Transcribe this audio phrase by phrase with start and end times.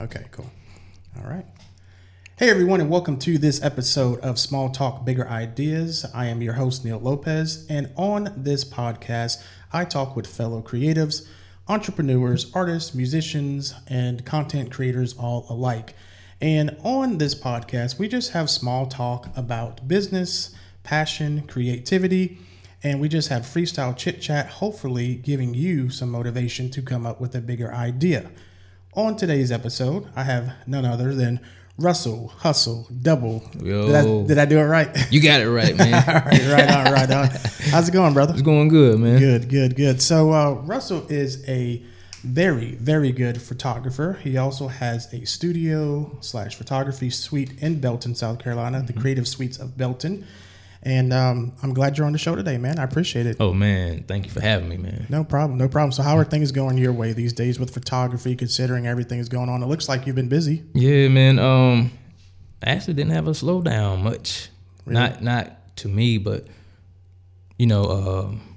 [0.00, 0.48] Okay, cool.
[1.18, 1.44] All right.
[2.36, 6.06] Hey, everyone, and welcome to this episode of Small Talk Bigger Ideas.
[6.14, 9.42] I am your host, Neil Lopez, and on this podcast,
[9.72, 11.26] I talk with fellow creatives,
[11.66, 15.96] entrepreneurs, artists, musicians, and content creators all alike.
[16.40, 20.54] And on this podcast, we just have small talk about business,
[20.84, 22.38] passion, creativity,
[22.84, 27.20] and we just have freestyle chit chat, hopefully giving you some motivation to come up
[27.20, 28.30] with a bigger idea.
[28.98, 31.38] On today's episode, I have none other than
[31.78, 33.48] Russell Hustle Double.
[33.56, 34.88] Did I, did I do it right?
[35.12, 35.94] You got it right, man.
[36.08, 37.28] All right, right on, right on.
[37.70, 38.32] How's it going, brother?
[38.32, 39.20] it's going good, man.
[39.20, 40.02] Good, good, good.
[40.02, 41.80] So uh, Russell is a
[42.24, 44.18] very, very good photographer.
[44.20, 49.58] He also has a studio slash photography suite in Belton, South Carolina, the Creative Suites
[49.58, 50.26] of Belton.
[50.88, 52.78] And um, I'm glad you're on the show today, man.
[52.78, 53.36] I appreciate it.
[53.40, 55.04] Oh man, thank you for having me, man.
[55.10, 55.92] No problem, no problem.
[55.92, 59.50] So, how are things going your way these days with photography, considering everything is going
[59.50, 59.62] on?
[59.62, 60.64] It looks like you've been busy.
[60.72, 61.38] Yeah, man.
[61.38, 61.90] Um,
[62.62, 64.48] I actually didn't have a slowdown much.
[64.86, 66.46] Not not to me, but
[67.58, 68.56] you know, um,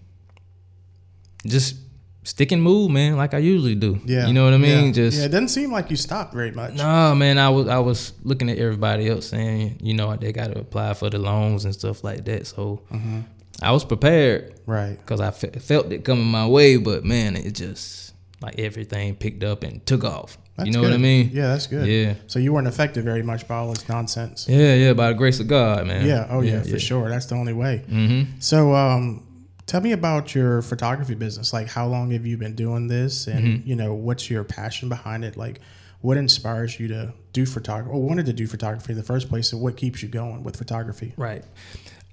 [1.45, 1.75] just
[2.23, 3.99] stick and move, man, like I usually do.
[4.05, 4.87] Yeah, you know what I mean.
[4.87, 4.91] Yeah.
[4.91, 6.73] Just yeah, it doesn't seem like you stopped very much.
[6.75, 10.51] No, man, I was I was looking at everybody else saying, you know, they got
[10.53, 12.47] to apply for the loans and stuff like that.
[12.47, 13.19] So Mm-hmm.
[13.63, 14.97] I was prepared Right.
[14.97, 19.43] because I fe- felt it coming my way, but man, it just like everything picked
[19.43, 20.37] up and took off.
[20.57, 21.29] That's you know what I mean?
[21.31, 21.87] Yeah, that's good.
[21.87, 22.15] Yeah.
[22.27, 24.47] So you weren't affected very much by all this nonsense.
[24.49, 26.05] Yeah, yeah, by the grace of God, man.
[26.07, 26.27] Yeah.
[26.29, 27.07] Oh yeah, for sure.
[27.09, 27.83] That's the only way.
[27.87, 28.39] Mm-hmm.
[28.39, 29.27] So, um,
[29.71, 31.53] tell me about your photography business.
[31.53, 33.69] Like, how long have you been doing this, and Mm-hmm.
[33.69, 35.37] you know, what's your passion behind it?
[35.37, 35.61] Like,
[36.01, 39.53] what inspires you to do photography, or wanted to do photography in the first place,
[39.53, 41.13] and what keeps you going with photography?
[41.15, 41.45] Right.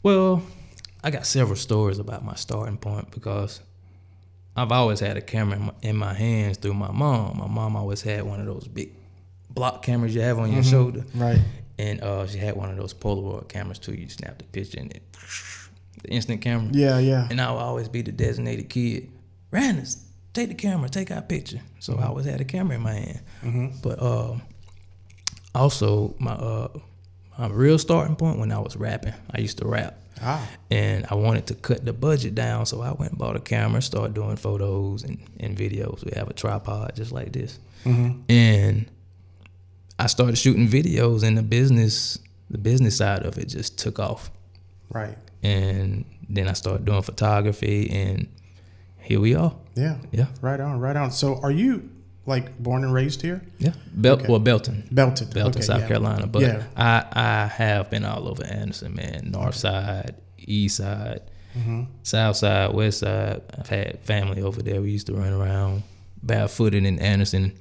[0.05, 0.41] Well,
[1.03, 3.61] I got several stories about my starting point because
[4.55, 7.39] I've always had a camera in my, in my hands through my mom.
[7.39, 8.93] My mom always had one of those big
[9.51, 11.05] block cameras you have on your shoulder.
[11.13, 11.41] Right.
[11.77, 13.95] And uh, she had one of those Polaroid cameras too.
[13.95, 15.03] You snap the picture and it,
[16.03, 16.69] the instant camera.
[16.73, 16.99] Yeah.
[16.99, 17.29] Yeah.
[17.31, 19.11] And I would always be the designated kid.
[19.51, 21.61] Randers, take the camera, take our picture.
[21.81, 23.73] So I always had a camera in my hand.
[23.83, 24.37] But uh,
[25.55, 26.69] also my uh,
[27.39, 29.97] my real starting point when I was rapping, I used to rap.
[30.21, 30.49] Ah.
[30.71, 33.81] And I wanted to cut the budget down, so I went and bought a camera,
[33.81, 36.05] started doing photos and, and videos.
[36.05, 37.59] We have a tripod just like this.
[37.85, 38.87] And
[39.99, 42.19] I started shooting videos and the business
[42.51, 44.31] the business side of it just took off
[44.91, 45.17] Right.
[45.43, 48.29] And then I started doing photography, and
[49.01, 49.55] here we are.
[49.75, 49.97] Yeah.
[50.13, 50.81] Yeah, Right on.
[50.81, 51.11] Right on.
[51.11, 51.89] So, are you
[52.27, 53.41] like born and raised here?
[53.59, 53.73] yeah.
[53.95, 54.27] Bel- Okay.
[54.29, 55.29] well, Belton, Belton.
[55.31, 55.89] Belton, Okay, South yeah.
[55.89, 56.27] Carolina.
[56.27, 56.63] But Yeah.
[56.77, 59.31] I I have been all over Anderson, man.
[59.33, 61.23] North side, east side,
[61.57, 61.85] Mm-hmm.
[62.03, 63.41] south side, west side.
[63.59, 64.83] I've had family over there.
[64.83, 65.83] We used to run around
[66.23, 67.53] barefooted in Anderson.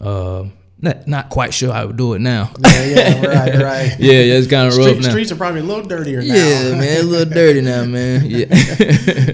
[0.00, 0.44] Uh,
[0.84, 2.50] not not quite sure I would do it now.
[2.58, 2.84] Yeah.
[2.84, 3.26] Yeah.
[3.26, 3.54] Right.
[3.64, 3.96] Right.
[3.98, 5.10] yeah, yeah, it's kind of rough Street, now.
[5.10, 6.34] streets are probably a little dirtier now.
[6.34, 8.24] Yeah, man, a little dirty now, man.
[8.26, 8.46] Yeah.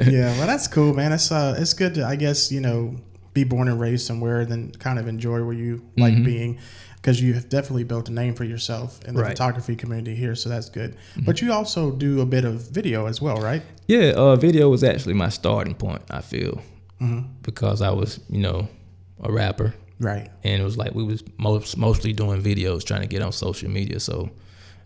[0.09, 1.13] yeah, well, that's cool, man.
[1.13, 2.97] It's uh, it's good to, I guess, you know,
[3.35, 6.59] be born and raised somewhere, and then kind of enjoy where you like being,
[6.97, 9.31] because you have definitely built a name for yourself in the Right.
[9.31, 10.35] photography community here.
[10.35, 10.97] So that's good.
[11.25, 13.63] But you also do a bit of video as well, right?
[13.87, 16.03] Yeah, uh, video was actually my starting point.
[16.11, 16.61] I feel
[17.01, 17.29] Mm-hmm.
[17.43, 18.69] because I was, you know,
[19.23, 20.31] a rapper, Right.
[20.43, 23.71] and it was like we was most mostly doing videos, trying to get on social
[23.71, 24.01] media.
[24.01, 24.31] So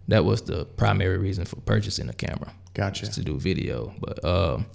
[0.09, 3.07] that was the primary reason for purchasing a camera Gotcha.
[3.11, 3.95] to do video.
[4.01, 4.67] But um,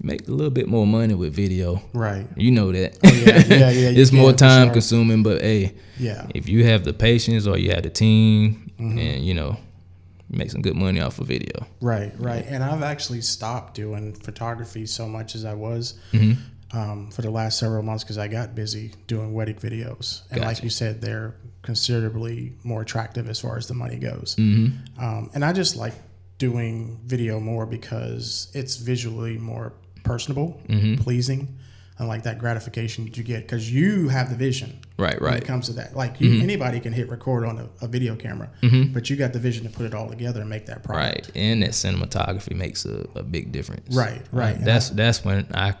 [0.00, 1.82] make a little bit more money with video.
[1.92, 2.26] Right.
[2.36, 2.96] You know that.
[3.04, 4.74] Oh, yeah, yeah, yeah, it's more time sure.
[4.74, 6.26] consuming, but hey, Yeah.
[6.34, 8.98] if you have the patience or you have the team, Mm-hmm.
[8.98, 9.56] and you know,
[10.28, 11.66] make some good money off of video.
[11.80, 12.44] Right, right.
[12.46, 16.40] And I've actually stopped doing photography so much as I was Mm-hmm.
[16.72, 20.22] Um, for the last several months because I got busy doing wedding videos.
[20.30, 24.34] And like you said, they're considerably more attractive as far as the money goes.
[24.38, 25.04] Mm-hmm.
[25.04, 25.94] Um, and I just like
[26.38, 29.72] doing video more because it's visually more
[30.04, 31.02] personable, Mm-hmm.
[31.02, 31.56] pleasing,
[31.98, 35.20] and like that gratification that you get because you have the vision Right, right.
[35.22, 35.42] when right.
[35.42, 35.96] it comes to that.
[35.96, 38.50] Like you, anybody can hit record on a, a video camera,
[38.92, 41.26] but you got the vision to put it all together and make that product.
[41.26, 43.94] Right, and that cinematography makes a, a big difference.
[43.96, 44.56] Right, right.
[44.62, 45.74] That's that's when I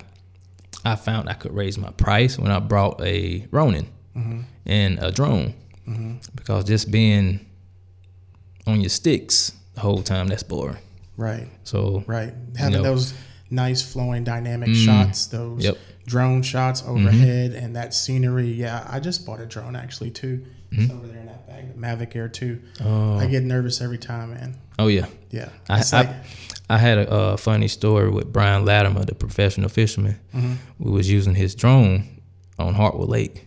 [0.86, 4.40] I found I could raise my price when I brought a Ronin Mm-hmm.
[4.64, 5.52] and a drone
[6.34, 7.44] because just being
[8.66, 10.78] on your sticks the whole time that's boring.
[11.18, 12.32] Right, So right.
[12.56, 12.82] Having know.
[12.82, 13.14] those
[13.50, 15.76] nice flowing dynamic shots, those Yep.
[16.06, 18.50] drone shots overhead, and that scenery.
[18.52, 20.44] Yeah, I just bought a drone actually too.
[20.72, 22.60] It's over there in that bag, the Mavic Air 2.
[22.84, 23.18] Oh.
[23.18, 24.56] I get nervous every time, man.
[24.78, 26.16] oh yeah, Yeah, I, like I,
[26.68, 30.18] I had a, uh funny story with Brian Latimer, the professional fisherman.
[30.34, 30.54] Mm-hmm.
[30.78, 32.20] We was using his drone
[32.58, 33.46] on Hartwell Lake,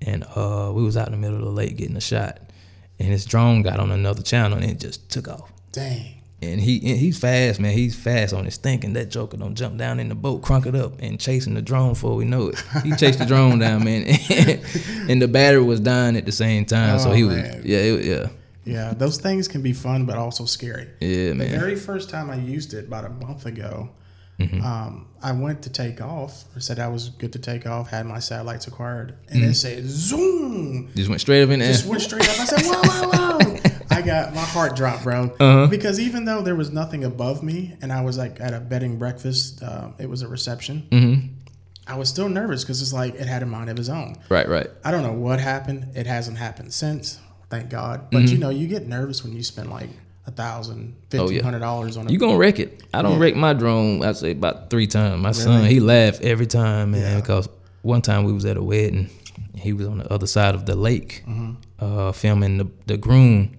[0.00, 2.40] and uh, we was out in the middle of the lake getting a shot,
[2.98, 5.50] and his drone got on another channel and it just took off.
[5.72, 6.18] Dang.
[6.42, 7.72] And he and he's fast, man.
[7.72, 8.94] He's fast on his thinking.
[8.94, 11.90] That joker don't jump down in the boat, crunk it up, and chasing the drone
[11.90, 12.56] before we know it.
[12.82, 14.02] He chased the drone down, man,
[15.08, 16.98] and the battery was dying at the same time.
[16.98, 18.28] so Oh, he was, yeah, it, yeah,
[18.64, 20.88] Yeah, those things can be fun, but also scary.
[21.00, 21.50] yeah, man.
[21.50, 23.90] The very first time I used it, about a month ago,
[24.38, 24.64] Mm-hmm.
[24.64, 26.44] um, I went to take off.
[26.56, 29.50] I said I was good to take off, had my satellites acquired, and Mm-hmm.
[29.50, 30.90] it said zoom.
[30.96, 31.68] Just went straight up in there.
[31.70, 32.40] Just went straight up.
[32.40, 33.56] I said, whoa, whoa, whoa.
[33.96, 35.24] I got my heart dropped, bro.
[35.38, 35.66] Uh-huh.
[35.68, 38.98] Because even though there was nothing above me and I was like at a bedding
[38.98, 41.26] breakfast, uh, it was a reception, Mm-hmm.
[41.86, 44.14] I was still nervous because it's like it had a mind of its own.
[44.28, 44.68] Right, right.
[44.84, 45.88] I don't know what happened.
[45.96, 47.18] It hasn't happened since,
[47.52, 48.08] thank God.
[48.10, 48.32] But Mm-hmm.
[48.32, 49.90] you know, you get nervous when you spend like
[50.26, 51.26] a thousand, fifteen hundred yeah.
[51.28, 52.82] fifteen hundred dollars on a You gonna wreck it.
[52.94, 53.18] I don't Yeah.
[53.20, 54.02] wreck my drone.
[54.04, 55.22] I say about three times.
[55.22, 57.00] My son, he laughed every time, man.
[57.02, 57.20] Yeah.
[57.20, 57.48] Because
[57.82, 59.10] one time we was at a wedding,
[59.54, 61.52] he was on the other side of the lake, Mm-hmm.
[61.84, 63.50] uh, filming the, the groom,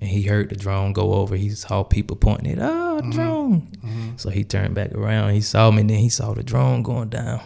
[0.00, 1.36] and he heard the drone go over.
[1.36, 3.10] He saw people pointing it, oh, Mm-hmm.
[3.10, 3.68] drone.
[4.16, 5.34] So he turned back around.
[5.34, 7.40] He saw me, and then he saw the drone going down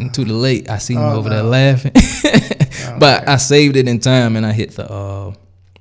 [0.00, 0.68] into the lake.
[0.70, 1.48] I seen him Oh, over there no.
[1.50, 1.92] laughing,
[2.98, 4.90] but I saved it in time, and I hit the.
[4.90, 5.32] Uh,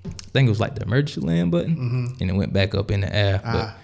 [0.06, 3.01] I think it was like the emergency land button, and it went back up in
[3.01, 3.42] the air.
[3.44, 3.57] But Mm-hmm.
[3.57, 3.75] Ah.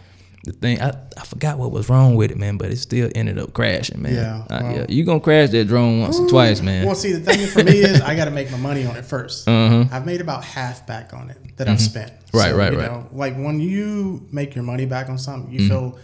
[0.43, 2.57] the thing, I, I forgot what was wrong with it, man.
[2.57, 4.13] But it still ended up crashing, man.
[4.13, 4.85] Yeah, Uh, yeah.
[4.87, 6.85] You gonna crash that drone once or twice, man.
[6.85, 9.05] Well, see, the thing for me is I got to make my money on it
[9.05, 9.95] 1st Uh-huh.
[9.95, 12.11] I've made about half back on it that I've spent.
[12.31, 12.91] Right, right, you right.
[12.91, 15.97] Know, like when you make your money back on something, you feel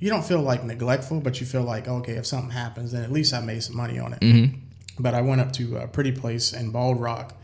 [0.00, 3.12] you don't feel like neglectful, but you feel like okay, if something happens, then at
[3.12, 4.20] least I made some money on it.
[4.20, 4.58] Mm-hmm.
[4.98, 7.34] But I went up to a pretty place in Bald Rock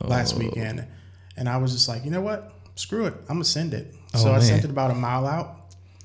[0.00, 0.38] last Oh.
[0.38, 0.86] weekend,
[1.36, 2.52] and I was just like, you know what?
[2.74, 3.94] Screw it, I'm gonna send it.
[4.14, 5.52] So Oh, I sent it about a mile out.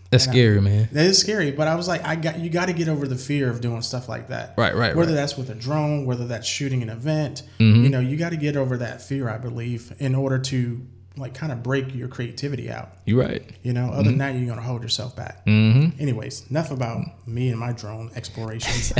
[0.09, 0.89] That's scary, man.
[0.92, 3.15] That is scary, but I was like, I got you got to get over the
[3.15, 4.56] fear of doing stuff like that.
[4.57, 5.15] Right, right, Whether right.
[5.15, 7.83] that's with a drone, whether that's shooting an event, Mm-hmm.
[7.83, 9.30] you know, you got to get over that fear.
[9.30, 10.86] I believe in order to
[11.18, 12.90] like kind of break your creativity out.
[13.06, 13.44] You're right.
[13.63, 15.46] You know, other than that, you're gonna hold yourself back.
[15.46, 16.02] Mm-hmm.
[16.02, 18.94] Anyways, enough about me and my drone explorations.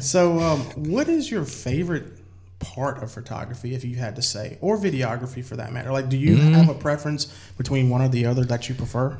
[0.00, 2.18] so, um, what is your favorite
[2.60, 5.90] part of photography, if you had to say, or videography for that matter?
[5.92, 6.52] Like, do you Mm-hmm.
[6.52, 9.18] have a preference between one or the other that you prefer,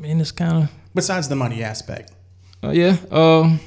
[0.00, 2.12] Man, it's kind of besides the money aspect?
[2.64, 2.96] Uh, yeah.
[3.10, 3.60] Um,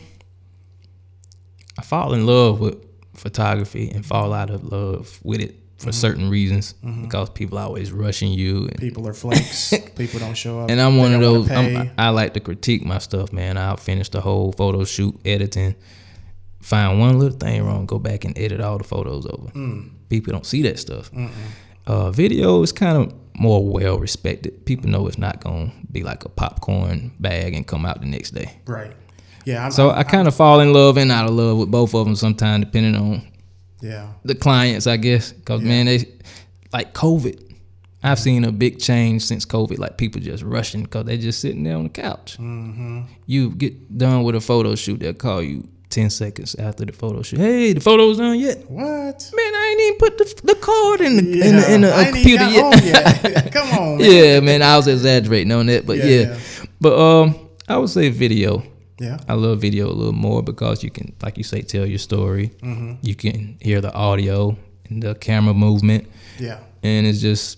[1.77, 2.83] I fall in love with
[3.13, 5.99] photography and fall out of love with it for Mm-hmm.
[6.07, 8.67] certain reasons because people are always rushing you.
[8.67, 9.73] And, People are flakes.
[9.97, 10.69] People don't show up.
[10.69, 11.49] and I'm one of those.
[11.51, 11.91] I'm.
[11.97, 13.57] I like to critique my stuff, man.
[13.57, 15.75] I'll finish the whole photo shoot editing.
[16.61, 19.47] Find one little thing wrong, go back and edit all the photos over.
[19.53, 19.89] Mm.
[20.09, 21.09] People don't see that stuff.
[21.87, 24.63] Uh, video is kind of more well respected.
[24.65, 28.31] People know it's not gonna be like a popcorn bag and come out the next
[28.31, 28.59] day.
[28.67, 28.93] right.
[29.43, 29.65] Yeah.
[29.65, 31.95] I'm, So I'm- I kind of fall in love and out of love with both
[31.95, 33.27] of them sometimes, depending on
[33.81, 34.07] yeah.
[34.23, 35.33] the clients, I guess.
[35.45, 36.05] Cause man, they
[36.73, 37.49] like COVID.
[38.03, 39.77] I've seen a big change since COVID.
[39.77, 42.37] Like people just rushing because they just sitting there on the couch.
[42.39, 43.01] Mm-hmm.
[43.27, 47.21] You get done with a photo shoot, they'll call you ten seconds after the photo
[47.21, 47.39] shoot.
[47.39, 48.59] Hey, the photo's done yet?
[48.71, 49.31] What?
[49.35, 51.45] Man, I ain't even put the, the card in the Yeah.
[51.45, 53.23] in the, in the I ain't even computer yet.
[53.23, 53.51] yet.
[53.53, 53.97] Come on.
[53.97, 54.11] Man.
[54.11, 56.39] yeah, man, I was exaggerating on that, but Yeah, yeah, yeah.
[56.79, 58.63] But um, I would say video.
[59.01, 59.17] Yeah.
[59.27, 62.49] I love video a little more because you can, like you say, tell your story.
[62.61, 62.93] Mm-hmm.
[63.01, 64.55] You can hear the audio
[64.89, 66.07] and the camera movement,
[66.39, 66.59] Yeah.
[66.83, 67.57] and it's just,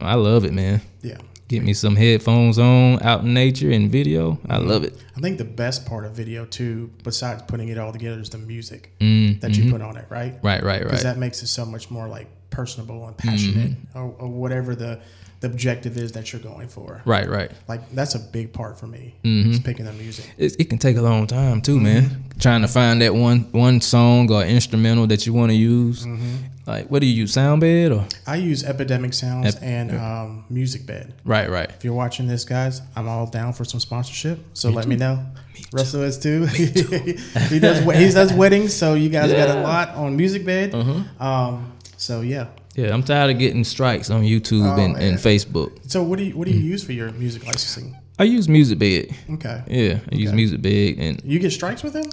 [0.00, 0.80] I love it, man.
[1.02, 1.18] Yeah.
[1.48, 4.38] Get me some headphones on, out in nature, and video.
[4.48, 4.68] I Mm-hmm.
[4.68, 4.96] love it.
[5.16, 8.38] I think the best part of video too, besides putting it all together, is the
[8.38, 10.34] music Mm, that you put on it, right?
[10.42, 10.82] right, right, right.
[10.84, 13.98] Because that makes it so much more like personable and passionate, Mm-hmm.
[13.98, 15.00] or, or whatever the
[15.42, 17.02] the objective is that you're going for.
[17.04, 17.50] Right, right.
[17.68, 19.14] Like that's a big part for me.
[19.24, 19.50] Mm-hmm.
[19.50, 20.32] Is picking the music.
[20.38, 21.84] It, it can take a long time too, Mm-hmm.
[21.84, 22.24] man.
[22.38, 26.06] Trying to find that one one song or instrumental that you want to use.
[26.06, 26.36] Mm-hmm.
[26.64, 27.34] Like, what do you use?
[27.34, 28.06] Soundbed or?
[28.24, 31.12] I use Epidemic Sounds Ep- and um, Music Bed.
[31.24, 31.68] Right, right.
[31.68, 34.38] If you're watching this, guys, I'm all down for some sponsorship.
[34.54, 35.16] So let me know.
[35.54, 36.46] Me Russell is too.
[36.46, 40.72] he does he does weddings, so you guys got a lot on Music Bed.
[40.74, 41.24] Uh-huh.
[41.24, 42.46] Um, so yeah.
[42.74, 45.90] Yeah, I'm tired of getting strikes on YouTube Oh, and, and Facebook.
[45.90, 46.72] So what do you what do you Mm.
[46.72, 47.96] use for your music licensing?
[48.18, 49.12] I use MusicBed.
[49.34, 49.62] Okay.
[49.68, 50.38] Yeah, I use Okay.
[50.38, 52.04] MusicBed, and You get strikes with them.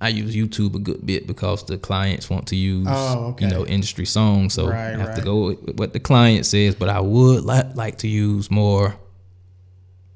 [0.00, 3.44] I use YouTube a good bit because the clients want to use, Oh, okay.
[3.46, 4.54] you know, industry songs.
[4.54, 6.74] So Right, I have to go with what the client says.
[6.76, 8.94] But I would li- like to use more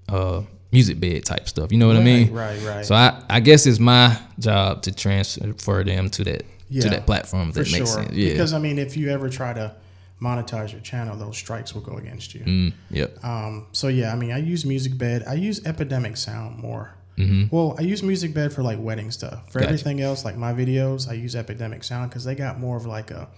[0.08, 1.72] uh, music bed type stuff.
[1.72, 2.32] You know what I mean?
[2.32, 2.84] Right, right.
[2.86, 7.06] So I, I guess it's my job to transfer them to that Yeah, to that
[7.06, 7.48] platform.
[7.50, 7.86] If that makes sure.
[7.86, 8.12] sense.
[8.12, 8.30] Yeah.
[8.32, 9.74] Because I mean, if you ever try to
[10.22, 12.44] monetize your channel, those strikes will go against you.
[12.44, 13.22] mm, yep.
[13.24, 15.24] Um, so yeah, I mean, I use Music Bed.
[15.26, 16.94] I use Epidemic Sound more.
[17.18, 17.54] Mm-hmm.
[17.54, 19.50] Well, I use Music Bed for like wedding stuff.
[19.52, 19.68] For Gotcha.
[19.70, 23.10] everything else, like my videos, I use Epidemic Sound because they got more of like
[23.10, 23.28] a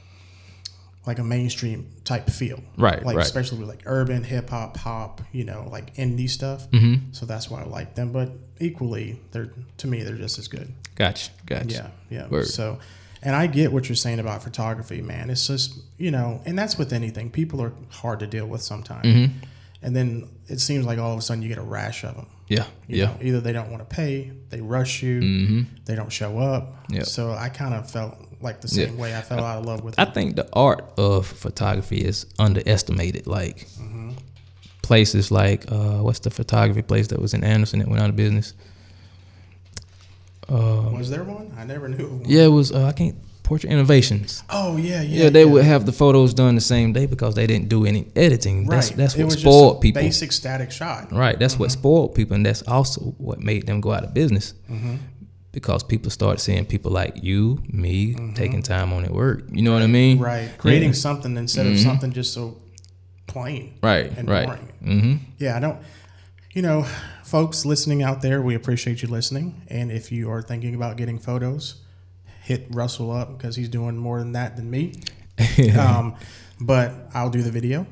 [1.06, 2.60] like a mainstream type feel.
[2.78, 3.26] Right, Like right.
[3.26, 6.70] especially with like urban, hip hop, pop, you know, like indie stuff.
[6.70, 7.12] Mm-hmm.
[7.12, 8.10] So that's why I like them.
[8.12, 10.72] But equally, they're to me they're just as good.
[10.94, 11.30] Gotcha.
[11.46, 11.66] Gotcha.
[12.10, 12.28] Yeah, yeah.
[12.28, 12.46] Word.
[12.46, 12.78] So,
[13.24, 15.30] and I get what you're saying about photography, man.
[15.30, 17.30] It's just you know, and that's with anything.
[17.30, 19.38] People are hard to deal with sometimes, Mm-hmm.
[19.82, 22.26] and then it seems like all of a sudden you get a rash of them.
[22.48, 22.66] Yeah.
[22.86, 23.04] You Yeah.
[23.06, 25.60] know, either they don't want to pay, they rush you, Mm-hmm.
[25.86, 26.74] they don't show up.
[26.90, 27.06] Yep.
[27.06, 29.16] So I kind of felt like the same way.
[29.16, 30.12] I fell out of love with I it.
[30.14, 33.26] think the art of photography is underestimated.
[33.26, 34.10] Like Mm-hmm.
[34.82, 38.16] places like uh, what's the photography place that was in Anderson that went out of
[38.16, 38.52] business?
[40.48, 41.52] Uh, Was there one?
[41.56, 42.22] I never knew.
[42.26, 42.72] Yeah, it was.
[42.72, 43.16] Uh, I can't.
[43.42, 44.42] Portrait Innovations.
[44.48, 45.24] Oh yeah, yeah.
[45.24, 48.06] Yeah, they would have the photos done the same day because they didn't do any
[48.16, 48.60] editing.
[48.66, 48.76] Right.
[48.76, 50.00] That's that's what spoiled people.
[50.00, 51.12] Basic static shot.
[51.12, 51.38] Right.
[51.38, 51.62] That's Mm-hmm.
[51.64, 54.54] what spoiled people, and that's also what made them go out of business.
[54.70, 54.94] Mm-hmm.
[55.52, 59.44] Because people start seeing people like you, me, taking time on their work.
[59.52, 60.16] You know what I mean?
[60.16, 60.24] Mm-hmm.
[60.24, 60.48] Right.
[60.58, 60.94] Creating Yeah.
[60.94, 62.56] something instead of something just so
[63.26, 63.74] plain.
[63.82, 64.10] Right.
[64.16, 64.46] And right.
[64.46, 64.72] boring.
[64.82, 65.14] Mm-hmm.
[65.38, 65.78] Yeah, I don't.
[66.54, 66.86] You know,
[67.34, 69.60] folks listening out there, we appreciate you listening.
[69.66, 71.82] And if you are thinking about getting photos,
[72.44, 74.92] hit Russell up because he's doing more than that than me.
[75.76, 76.14] um,
[76.60, 77.88] but I'll do the video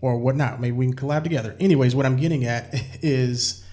[0.00, 0.60] or whatnot.
[0.60, 1.56] Maybe we can collab together.
[1.58, 2.68] Anyways, what I'm getting at
[3.02, 3.64] is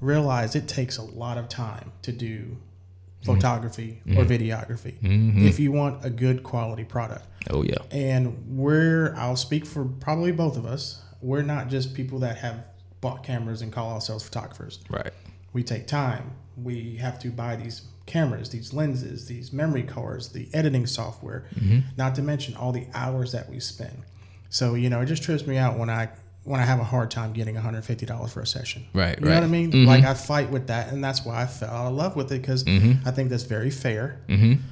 [0.00, 3.34] realize it takes a lot of time to do mm-hmm.
[3.34, 4.32] photography or mm-hmm.
[4.32, 5.48] videography mm-hmm.
[5.48, 7.26] if you want a good quality product.
[7.50, 7.78] Oh yeah.
[7.90, 12.62] And we're, I'll speak for probably both of us, we're not just people that have
[13.00, 14.80] bought cameras and call ourselves photographers.
[14.90, 15.12] Right.
[15.52, 16.32] We take time.
[16.56, 21.80] We have to buy these cameras, these lenses, these memory cards, the editing software, mm-hmm.
[21.96, 24.04] not to mention all the hours that we spend.
[24.50, 26.08] So, you know, it just trips me out when I
[26.44, 28.86] when I have a hard time getting $150 for a session.
[28.94, 29.70] Right, You know what I mean?
[29.70, 29.86] Mm-hmm.
[29.86, 32.40] Like I fight with that and that's why I fell out of love with it
[32.40, 33.06] because mm-hmm.
[33.06, 34.20] I think that's very fair.
[34.28, 34.62] Mm-hmm.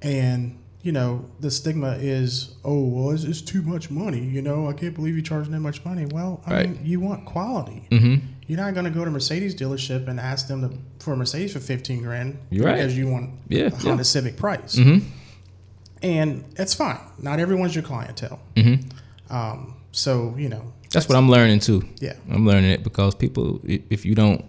[0.00, 4.24] And you know, the stigma is, oh, well, it's, it's too much money.
[4.24, 6.06] You know, I can't believe you're charging that much money.
[6.06, 6.70] Well, I Right.
[6.70, 7.88] mean, you want quality.
[7.90, 8.24] Mm-hmm.
[8.46, 11.52] You're not going to go to Mercedes dealership and ask them to, for a Mercedes
[11.52, 12.76] for 15 grand You're right.
[12.76, 14.02] because you want Yeah, a Honda yeah.
[14.02, 14.76] Civic price.
[14.76, 15.08] Mm-hmm.
[16.02, 17.00] And it's fine.
[17.18, 18.38] Not everyone's your clientele.
[18.54, 19.34] Mm-hmm.
[19.34, 21.82] Um, so, you know, That's what I'm learning too.
[22.00, 22.14] yeah.
[22.30, 24.44] I'm learning it because people, if you don't,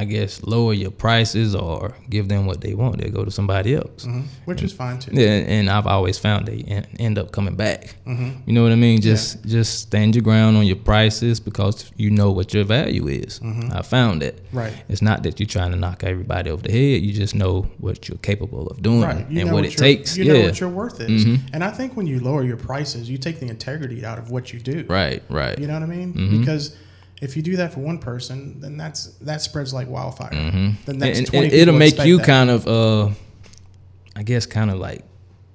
[0.00, 3.70] I guess, lower your prices or give them what they want, they'll go to somebody
[3.74, 4.04] else.
[4.04, 5.10] hmm Which is fine too.
[5.12, 6.60] Yeah, and I've always found they
[6.98, 7.96] end up coming back.
[8.06, 8.98] hmm You know what I mean?
[9.10, 13.40] Just just stand your ground on your prices because you know what your value is.
[13.40, 13.74] Mhm.
[13.78, 14.34] I found that.
[14.52, 14.72] Right.
[14.88, 17.02] It's not that you're trying to knock everybody over the head.
[17.06, 19.26] You just know what you're capable of doing Right.
[19.28, 20.16] And know what, it takes.
[20.16, 20.32] You yeah.
[20.34, 21.24] know what your worth is.
[21.26, 21.36] Mhm.
[21.54, 24.44] And I think when you lower your prices, you take the integrity out of what
[24.52, 24.78] you do.
[24.88, 25.22] right.
[25.40, 25.56] Right.
[25.60, 26.10] You know what I mean?
[26.14, 26.30] Mhm.
[26.40, 26.64] Because
[27.20, 30.30] if you do that for one person, then that's that spreads like wildfire.
[30.34, 32.26] hmm The next and, 20 and it'll make you that.
[32.26, 33.10] kind of, uh,
[34.16, 35.04] I guess, kind of like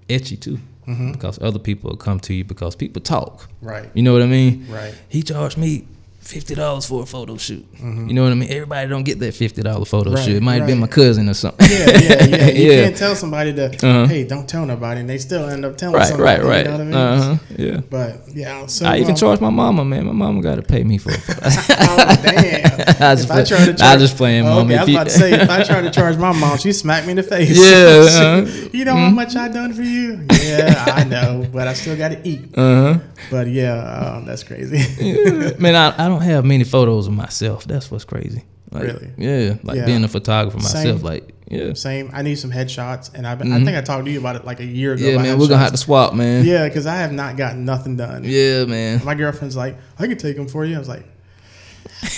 [0.08, 1.14] itchy too, Mhm.
[1.14, 3.50] because other people will come to you because people talk.
[3.62, 3.90] Right.
[3.96, 4.66] You know what I mean?
[4.70, 4.94] Right.
[5.10, 5.88] He charged me
[6.26, 7.66] fifty dollars for a photo shoot.
[7.80, 8.50] You know what I mean?
[8.52, 10.16] Everybody don't get that fifty dollar photo Mm-hmm.
[10.16, 10.36] Right, shoot.
[10.38, 11.68] It might have been my cousin or something.
[11.70, 12.48] Yeah, yeah, yeah.
[12.56, 12.84] You Yeah.
[12.86, 14.06] can't tell somebody to, Uh-huh.
[14.08, 16.42] hey, don't tell nobody, and they still end up telling right, somebody.
[16.42, 16.66] right, right.
[16.66, 16.96] You know what I mean?
[16.96, 17.38] Uh-huh.
[17.58, 17.80] Yeah.
[17.90, 20.06] But yeah, so I even um, charged my mama, man.
[20.08, 21.42] My mama got to pay me for photo.
[21.46, 23.02] oh damn!
[23.02, 24.74] I was if I try to charge, was just playing, Oh, mama.
[24.76, 27.12] I was about to say if I try to charge my mom, she smacked me
[27.12, 27.58] in the face.
[27.58, 28.06] Yeah,
[28.46, 28.70] uh-huh.
[28.74, 30.26] you know how much I done for you?
[30.42, 32.42] Yeah, I know, but I still got to eat.
[32.58, 33.00] uh-huh.
[33.32, 34.78] But yeah, um, that's crazy.
[35.04, 35.52] Yeah.
[35.60, 37.66] Man, I, I don't have many photos of myself.
[37.66, 38.44] That's what's crazy.
[38.72, 39.12] Like, Really?
[39.18, 39.56] Yeah.
[39.64, 39.86] Like Yeah.
[39.86, 40.84] being a photographer myself.
[40.84, 41.00] Same.
[41.02, 41.74] Like, yeah.
[41.74, 42.10] Same.
[42.14, 44.46] I need some headshots, and I've been, I think I talked to you about it
[44.46, 45.04] like a year ago.
[45.04, 45.16] Mm-hmm.
[45.18, 45.40] Yeah, man.
[45.40, 46.44] We're gonna have to swap, man.
[46.46, 48.24] Yeah, because I have not gotten nothing done.
[48.26, 49.02] Yeah, man.
[49.06, 50.76] My girlfriend's like, I can take them for you.
[50.76, 51.06] I was like,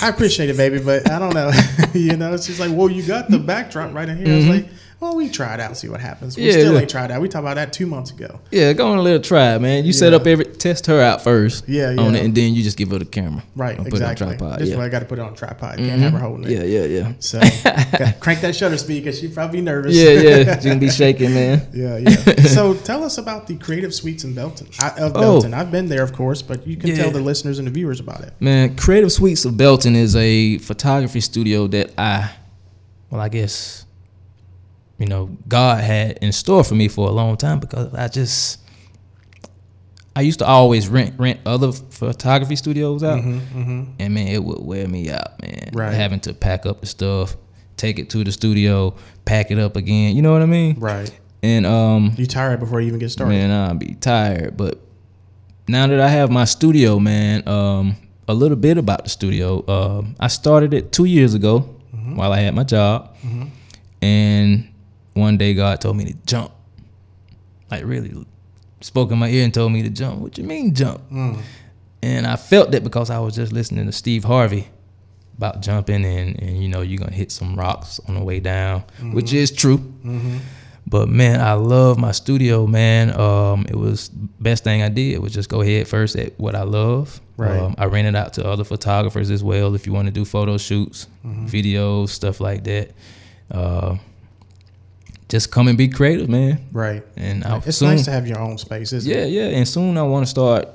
[0.02, 1.52] I appreciate it, baby, but I don't know.
[1.94, 4.34] you know, she's like, well, you got the backdrop right in here.
[4.34, 4.68] I was like,
[5.00, 6.36] well, we try it out, see what happens.
[6.36, 6.48] We Mm-hmm.
[6.48, 6.80] Yeah, still yeah.
[6.80, 7.22] ain't tried out.
[7.22, 8.40] We talked about that two months ago.
[8.52, 9.86] Yeah, go on a little try, man.
[9.86, 11.68] You set up every test her out first.
[11.70, 12.02] Yeah, yeah.
[12.02, 13.44] On it, and then you just give her the camera.
[13.56, 13.92] Right, exactly.
[13.92, 14.60] Put it on tripod.
[14.60, 14.80] This yeah.
[14.80, 15.78] I got to put it on tripod.
[15.78, 16.52] Can't have her holding it.
[16.52, 17.14] Yeah, yeah, yeah.
[17.20, 17.40] So
[18.20, 19.96] crank that shutter speed because she'd probably be nervous.
[19.96, 20.54] Yeah, yeah.
[20.56, 21.68] She's gonna be shaking, man.
[21.74, 22.16] yeah, yeah.
[22.48, 24.68] So tell us about the creative suites in Belton.
[24.80, 25.20] I, of Oh.
[25.20, 25.54] Belton.
[25.54, 26.96] I've been there, of course, but you can Yeah.
[27.04, 28.34] tell the listeners and the viewers about it.
[28.40, 32.32] Man, Creative Suites of Belton is a photography studio that I,
[33.12, 33.86] well, I guess,
[35.00, 38.60] you know, God had in store for me for a long time because I just,
[40.16, 43.84] I used to always rent rent other photography studios out, Mm-hmm.
[44.00, 45.70] and man, it would wear me out, man.
[45.74, 45.94] Right.
[45.94, 47.36] Having to pack up the stuff,
[47.78, 50.16] take it to the studio, pack it up again.
[50.16, 50.80] You know what I mean?
[50.80, 51.12] Right.
[51.44, 53.30] And um, You tired before you even get started.
[53.36, 54.58] Man, I'll be tired.
[54.58, 54.80] But
[55.68, 57.96] now that I have my studio, man, um,
[58.28, 59.64] a little bit about the studio.
[59.68, 61.60] Um, I started it two years ago
[62.16, 63.16] while I had my job,
[64.02, 64.68] and
[65.18, 66.52] one day God told me to jump,
[67.72, 68.26] like really
[68.82, 70.20] spoke in my ear and told me to jump.
[70.20, 71.02] What you mean jump?
[72.04, 74.68] And I felt that because I was just listening to Steve Harvey
[75.38, 78.84] about jumping and, and you know you're gonna hit some rocks on the way down,
[79.14, 79.78] which is true.
[80.90, 83.20] But man, I love my studio, man.
[83.20, 86.64] Um, it was best thing I did was just go ahead first at what I
[86.64, 87.20] love.
[87.36, 87.60] Right.
[87.60, 90.24] Um, I rent it out to other photographers as well if you want to do
[90.24, 92.92] photo shoots, videos, stuff like that.
[93.52, 93.98] Uh,
[95.30, 96.66] just come and be creative, man.
[96.72, 97.04] Right.
[97.16, 99.30] And I It's soon, nice to have your own space, isn't yeah, it?
[99.30, 99.50] yeah.
[99.50, 99.58] Yeah.
[99.58, 100.70] And soon I want to start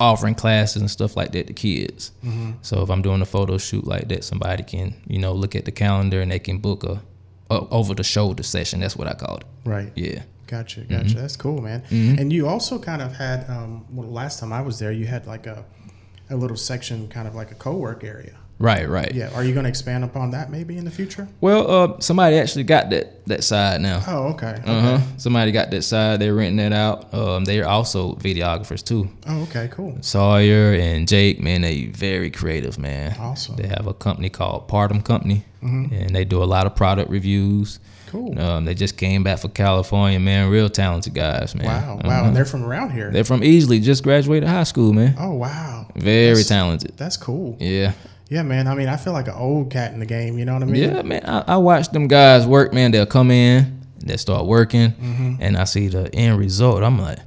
[0.00, 2.12] offering classes and stuff like that to kids.
[2.24, 2.52] Mm-hmm.
[2.62, 5.64] So if I'm doing a photo shoot like that, somebody can, you know, look at
[5.64, 7.00] the calendar and they can book a,
[7.50, 8.80] a over the shoulder session.
[8.80, 9.68] That's what I called it.
[9.68, 9.90] Right.
[9.96, 10.22] Yeah.
[10.46, 10.82] Gotcha.
[10.82, 11.04] Gotcha.
[11.04, 11.18] Mm-hmm.
[11.18, 11.82] That's cool, man.
[11.90, 15.26] And you also kind of had, um, well, last time I was there, you had
[15.26, 15.64] like a,
[16.30, 18.36] a little section, kind of like a co-work area.
[18.60, 19.14] Right, right.
[19.14, 19.30] Yeah.
[19.34, 21.28] Are you going to expand upon that maybe in the future?
[21.40, 24.02] Well, uh, somebody actually got that that side now.
[24.08, 24.54] Oh, okay.
[24.58, 24.62] Okay.
[24.66, 25.00] Uh huh.
[25.16, 26.18] Somebody got that side.
[26.20, 27.12] They're renting that out.
[27.14, 29.08] Um, they're also videographers too.
[29.28, 29.68] Oh, okay.
[29.70, 29.98] Cool.
[30.00, 33.14] Sawyer and Jake, man, they very creative, man.
[33.20, 33.54] Awesome.
[33.56, 35.92] They have a company called Partum Company, Mm-hmm.
[35.94, 37.80] and they do a lot of product reviews.
[38.06, 38.40] Cool.
[38.40, 40.48] Um, they just came back for California, man.
[40.50, 41.66] Real talented guys, man.
[41.66, 41.94] Wow.
[41.98, 42.08] Uh-huh.
[42.08, 42.24] Wow.
[42.26, 43.10] And they're from around here.
[43.10, 45.14] They're from Easley, just graduated high school, man.
[45.18, 45.86] oh, wow.
[45.94, 46.96] Very That's- talented.
[46.96, 47.56] That's cool.
[47.60, 47.92] Yeah.
[48.28, 48.66] Yeah, man.
[48.68, 50.38] I mean, I feel like an old cat in the game.
[50.38, 50.82] You know what I mean?
[50.82, 51.22] Yeah, man.
[51.24, 52.90] I, I watch them guys work, man.
[52.90, 55.34] They'll come in, they start working, Mm-hmm.
[55.40, 56.82] and I see the end result.
[56.82, 57.18] I'm like,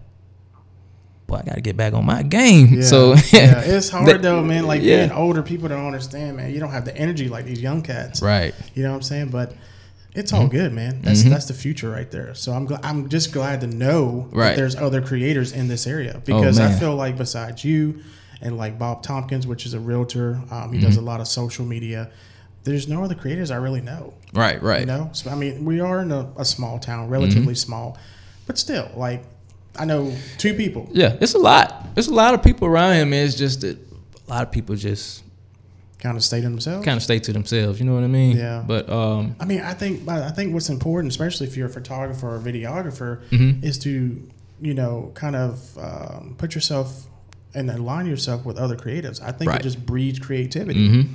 [1.27, 2.67] boy, I got to get back on my game.
[2.75, 4.67] Yeah, So yeah, it's hard That- though, man.
[4.67, 5.07] Like yeah.
[5.07, 6.51] being older, people don't understand, man.
[6.53, 8.21] You don't have the energy like these young cats.
[8.21, 8.53] right.
[8.75, 9.29] You know what I'm saying?
[9.29, 9.55] But
[10.13, 11.01] it's all good, man.
[11.01, 12.35] That's that's the future right there.
[12.35, 16.21] So I'm gl- I'm just glad to know that there's other creators in this area
[16.25, 18.01] because I feel like besides you
[18.41, 21.65] and like Bob Tompkins, which is a realtor, um, he does a lot of social
[21.65, 22.09] media.
[22.63, 24.13] There's no other creators I really know.
[24.33, 24.81] Right, right.
[24.81, 27.97] You know, so, I mean, we are in a, a small town, relatively small,
[28.47, 29.23] but still, like
[29.79, 30.87] I know two people.
[30.91, 31.87] Yeah, it's a lot.
[31.95, 33.25] It's a lot of people around man.
[33.25, 35.23] It's just that a lot of people just
[35.99, 36.83] Kind of stay to themselves.
[36.83, 37.79] kind of stay to themselves.
[37.79, 38.35] You know what I mean?
[38.35, 38.63] Yeah.
[38.65, 42.27] But um, I mean, I think I think what's important, especially if you're a photographer
[42.27, 43.63] or a videographer, Mm-hmm.
[43.63, 44.21] is to
[44.59, 47.05] you know kind of um, put yourself
[47.53, 49.21] and align yourself with other creatives.
[49.21, 49.59] I think Right.
[49.59, 51.07] it just breeds creativity, mhm.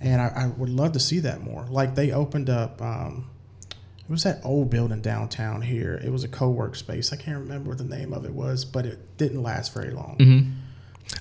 [0.00, 1.66] and I, I would love to see that more.
[1.70, 2.80] Like they opened up.
[2.82, 3.26] Um,
[3.70, 6.00] it was that old building downtown here.
[6.02, 7.12] It was a co-work space.
[7.12, 10.16] I can't remember what the name of it was, but it didn't last very long.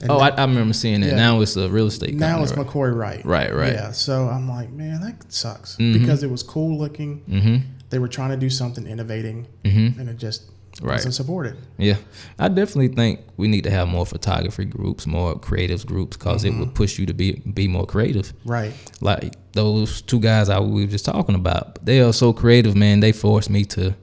[0.02, 1.08] And oh, I, I remember seeing it.
[1.08, 1.16] Yeah.
[1.16, 2.14] Now it's a real estate.
[2.16, 2.66] now it's right?
[2.66, 3.26] McCoy Wright.
[3.26, 3.74] Right, right.
[3.74, 3.92] Yeah.
[3.92, 6.00] So I'm like, man, that sucks Mm-hmm.
[6.00, 7.24] because it was cool looking.
[7.30, 7.62] Mhm.
[7.90, 9.98] They were trying to do something innovating, Mhm.
[10.00, 10.44] and it just
[10.82, 10.94] Right.
[10.96, 11.58] wasn't supported.
[11.78, 11.98] Yeah,
[12.38, 16.56] I definitely think we need to have more photography groups, more creatives groups, because Mm-hmm.
[16.56, 18.32] it would push you to be be more creative.
[18.46, 18.74] Right.
[19.02, 23.00] Like those two guys I we were just talking about, they are so creative, man.
[23.00, 23.96] They forced me to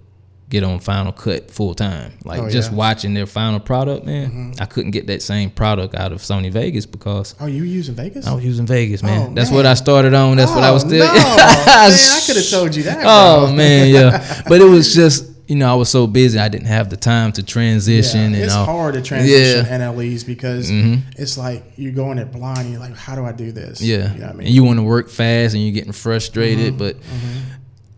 [0.50, 2.12] get on Final Cut full time.
[2.24, 2.70] Like Oh, just yeah.
[2.70, 2.76] Mm-hmm.
[2.76, 4.54] watching their final product, man.
[4.60, 7.94] I couldn't get that same product out of Sony Vegas because Oh, you were using
[7.94, 8.26] Vegas?
[8.26, 9.30] I was using Vegas, man.
[9.30, 9.56] Oh, That's man.
[9.56, 10.36] what I started on.
[10.36, 11.06] That's what I was Oh, still.
[11.06, 11.12] No.
[11.14, 11.28] man,
[11.66, 13.02] I could have told you that.
[13.04, 14.42] Oh man, yeah.
[14.48, 17.32] But it was just you know I was so busy I didn't have the time
[17.32, 18.64] to transition Yeah, and it's all.
[18.64, 19.78] hard to transition Yeah.
[19.78, 21.02] NLEs because Mhm.
[21.18, 22.70] it's like you're going it blind.
[22.70, 23.80] You're like, how do I do this?
[23.80, 24.30] Yeah, You know I mean?
[24.32, 24.40] Mm-hmm.
[24.40, 26.78] and you want to work fast and you're getting frustrated.
[26.78, 26.96] But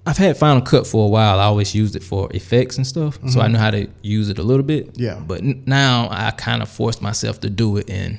[0.08, 1.40] I've had Final Cut for a while.
[1.40, 4.38] I always used it for effects and stuff, so I know how to use it
[4.38, 4.92] a little bit.
[4.94, 5.02] Mm-hmm.
[5.02, 5.20] Yeah.
[5.26, 8.18] But n- now I kind of forced myself to do it, and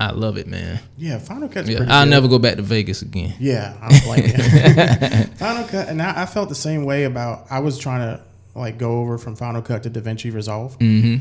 [0.00, 0.80] I love it, man.
[0.98, 2.10] yeah, Final Cut's Yeah, pretty I'll good.
[2.10, 3.34] never go back to Vegas again.
[3.38, 5.24] Yeah, I don't blame you.
[5.36, 7.46] Final Cut, and I, I felt the same way about.
[7.50, 8.20] I was trying to
[8.54, 11.16] like go over from Final Cut to DaVinci Resolve, hmm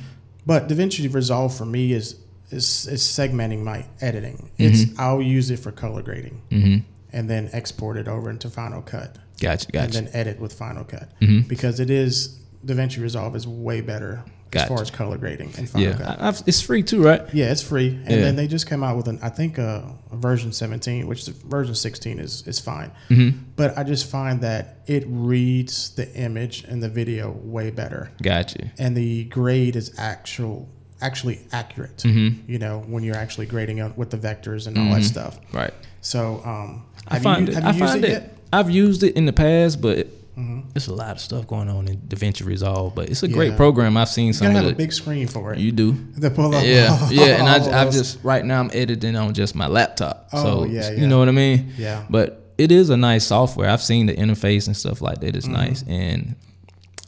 [0.46, 2.16] but DaVinci Resolve for me is
[2.52, 4.50] is is segmenting my editing.
[4.58, 4.64] Mm-hmm.
[4.64, 6.78] It's I'll use it for color grading hmm
[7.12, 9.84] and then export it over into Final Cut Gotcha, gotcha.
[9.86, 11.48] and then edit with Final Cut Mhm.
[11.48, 15.90] because it is DaVinci Resolve is way better as far as color grading in Final
[15.90, 16.22] Yeah, Cut.
[16.22, 17.22] I've, it's free too, right?
[17.34, 18.18] Yeah, it's free, and Yeah.
[18.22, 19.82] then they just came out with an I think uh,
[20.12, 22.92] a version 17, which the version 16 is is fine.
[23.10, 28.12] hmm But I just find that it reads the image and the video way better,
[28.22, 28.72] Gotcha.
[28.78, 30.68] and the grade is actual
[31.02, 31.98] actually accurate.
[31.98, 32.40] Mhm.
[32.48, 35.40] You know, when you're actually grading out with the vectors and all that stuff.
[35.54, 35.74] Right.
[36.02, 37.64] So, um, I find you, it.
[37.64, 38.12] I used find it it.
[38.12, 38.38] yet?
[38.52, 40.08] I've used it in the past, but
[40.40, 40.74] Mhm.
[40.74, 42.96] there's a lot of stuff going on in DaVinci Resolve.
[42.96, 43.98] But it's a great program.
[43.98, 44.48] I've seen some.
[44.48, 45.60] You gotta have a big screen for it.
[45.60, 45.98] you do.
[46.22, 46.64] to pull up.
[46.66, 50.30] Yeah, yeah, and I, I've just right now I'm editing on just my laptop.
[50.34, 51.74] Oh, so yeah, you know what I mean.
[51.78, 52.04] yeah.
[52.10, 53.70] But it is a nice software.
[53.70, 55.36] I've seen the interface and stuff like that.
[55.36, 55.54] It's Mm-hmm.
[55.56, 56.36] nice, and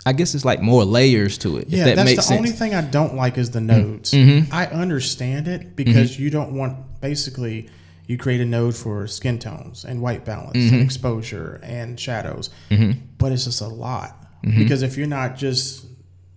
[0.05, 1.67] I guess it's like more layers to it.
[1.69, 2.37] Yeah, that that's makes the sense.
[2.39, 4.11] only thing I don't like is the nodes.
[4.13, 4.51] Mhm.
[4.51, 6.23] I understand it because Mm-hmm.
[6.23, 7.69] you don't want basically
[8.11, 10.75] you create a node for skin tones and white balance Mm-hmm.
[10.75, 12.97] and exposure and shadows, Mhm.
[13.17, 14.59] but it's just a lot Mm-hmm.
[14.59, 15.85] because if you're not just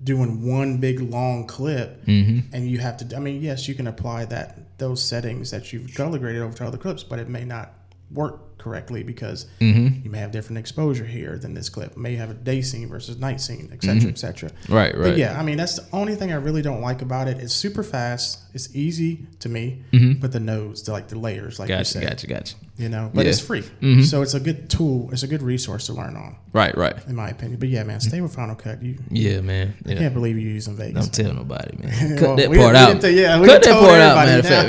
[0.03, 2.55] doing one big long clip, Mm-hmm.
[2.55, 3.17] and you have to.
[3.17, 6.67] I mean, yes, you can apply that those settings that you've color graded over to
[6.67, 7.73] other clips, but it may not
[8.15, 10.05] work correctly because Mm-hmm.
[10.05, 11.97] you may have different exposure here than this clip.
[11.99, 14.51] May have a day scene versus night scene, et cetera, et cetera.
[14.71, 17.37] Right, But yeah, I mean that's the only thing I really don't like about it.
[17.39, 18.39] It's super fast.
[18.55, 19.83] It's easy to me,
[20.21, 21.81] but the nodes, the, like the layers, like you Mm-hmm.
[21.81, 22.55] Gotcha, said, gotcha, gotcha.
[22.79, 23.11] you know.
[23.13, 23.33] But Yeah.
[23.33, 24.05] it's free, Mhm.
[24.05, 25.11] so it's a good tool.
[25.13, 26.95] It's a good resource to learn on, Right, right.
[27.09, 27.59] in my opinion.
[27.59, 28.81] But yeah, man, stay with Final Cut.
[28.83, 29.75] You Yeah, man.
[29.87, 31.09] I can't believe you're using Vegas.
[31.09, 32.17] Don't tell nobody, man.
[32.19, 33.01] Cut Well, that part out.
[33.01, 34.69] tell- yeah, Cut that part out, matter of fact,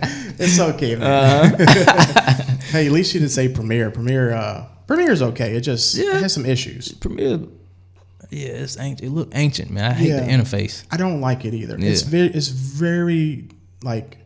[0.00, 0.20] man.
[0.38, 1.54] It's okay, man.
[1.60, 2.42] Uh-huh.
[2.72, 3.90] hey, at least you didn't say Premiere.
[3.90, 5.56] Premiere, uh, Premiere's okay.
[5.56, 6.16] It just yeah.
[6.16, 6.92] it has some issues.
[6.92, 7.40] Premiere,
[8.30, 9.02] yeah, it's ancient.
[9.02, 9.90] It look ancient, man.
[9.90, 10.20] I hate Yeah.
[10.20, 10.84] the interface.
[10.90, 11.78] I don't like it either.
[11.78, 11.90] Yeah.
[11.90, 13.48] It's very, it's very
[13.82, 14.18] like,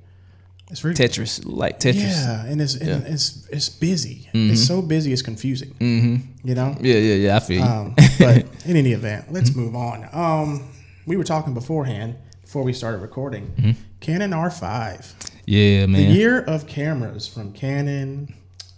[0.70, 1.96] it's very Tetris, like Tetris.
[2.00, 2.94] Yeah, and it's and Yeah.
[2.96, 3.12] Mm-hmm.
[3.12, 4.28] it's it's busy.
[4.32, 5.74] It's so busy, it's confusing.
[5.80, 6.48] Mm-hmm.
[6.48, 6.76] You know.
[6.80, 7.36] Yeah, yeah, yeah.
[7.36, 7.62] I feel.
[7.62, 10.08] Um, but in any event, let's move on.
[10.12, 10.68] Um,
[11.06, 13.46] we were talking beforehand before we started recording.
[13.56, 13.70] Mm-hmm.
[14.00, 16.08] Canon R5, yeah, man.
[16.08, 18.34] the year of cameras from Canon,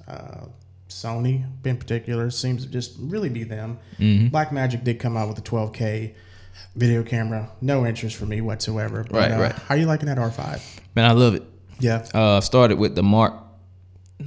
[0.06, 0.46] uh,
[0.88, 3.78] Sony in particular seems to just really be them.
[3.98, 4.34] Mm-hmm.
[4.34, 6.14] Blackmagic did come out with a 12K
[6.76, 7.50] video camera.
[7.60, 9.04] No interest for me whatsoever.
[9.04, 9.52] But, Right, uh, right.
[9.52, 10.60] How you liking that R5?
[10.94, 11.42] Man, I love it.
[11.78, 12.06] Yeah.
[12.14, 13.34] Uh, I started with the Mark.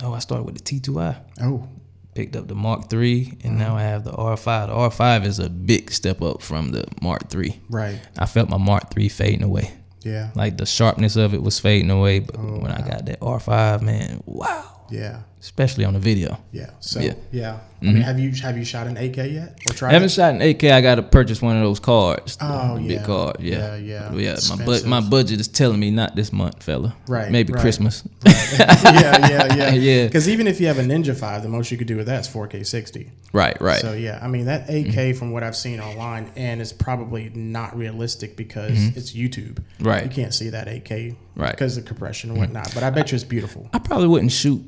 [0.02, 1.16] No, I started with the T2i.
[1.42, 1.68] Oh,
[2.16, 4.68] Picked up the Mark III, and now I have the R5.
[4.68, 7.60] The R5 is a big step up from the Mark III.
[7.70, 8.00] right.
[8.18, 9.72] I felt my Mark III fading away.
[10.04, 10.32] Yeah.
[10.36, 13.82] Like the sharpness of it was fading away, but Oh, when I got that R5,
[13.82, 14.86] man, wow!
[14.90, 15.22] Yeah.
[15.44, 16.40] Especially on the video.
[16.54, 16.70] Yeah.
[16.80, 17.16] So Yeah.
[17.34, 17.60] yeah.
[17.82, 17.96] I mm-hmm.
[17.96, 19.90] mean, have you have you shot an 8K yet or tried?
[19.90, 20.12] I haven't it?
[20.12, 20.72] shot an 8K.
[20.72, 22.38] I got to purchase one of those cards.
[22.40, 22.88] Oh, yeah.
[22.88, 23.42] big card.
[23.42, 24.14] Yeah, Yeah, yeah.
[24.14, 24.56] yeah.
[24.56, 26.96] My but my budget is telling me not this month, fella.
[27.10, 27.62] Right, Maybe right.
[27.62, 28.08] Christmas.
[28.26, 28.32] yeah,
[28.88, 30.06] yeah, yeah, Yeah.
[30.06, 32.22] Because even if you have a Ninja Five, the most you could do with that
[32.22, 33.12] is 4K 60.
[33.34, 33.82] Right, right.
[33.82, 35.20] So yeah, I mean that 8K mm-hmm.
[35.20, 38.98] from what I've seen online, and it's probably not realistic because mm-hmm.
[38.98, 39.56] it's YouTube.
[39.56, 39.84] Mm-hmm.
[39.84, 40.04] Right.
[40.06, 41.18] You can't see that 8K.
[41.36, 41.52] Right.
[41.52, 42.74] Because of compression and whatnot.
[42.74, 43.70] But I bet you it's beautiful.
[43.74, 44.64] I probably wouldn't shoot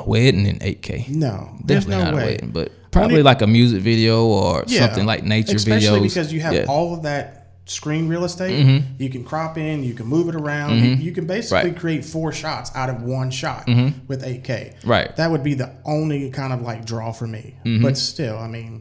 [0.00, 1.08] a wedding in 8K.
[1.08, 4.86] No, Definitely no not a wedding, but probably Only- like a music video or Yeah.
[4.86, 6.02] something like nature Especially videos.
[6.14, 6.64] because you have Yeah.
[6.68, 7.34] all of that
[7.66, 8.64] screen real estate.
[8.64, 8.86] Mm-hmm.
[9.02, 10.78] You can crop in, you can move it around.
[10.82, 11.78] You, you can basically Right.
[11.78, 13.66] create four shots out of one shot
[14.08, 14.72] with 8K.
[14.78, 14.90] Mm-hmm.
[14.90, 15.08] Right.
[15.08, 15.16] Mm-hmm.
[15.16, 17.54] That would be the only kind of like draw for me.
[17.82, 18.80] But still, I mean,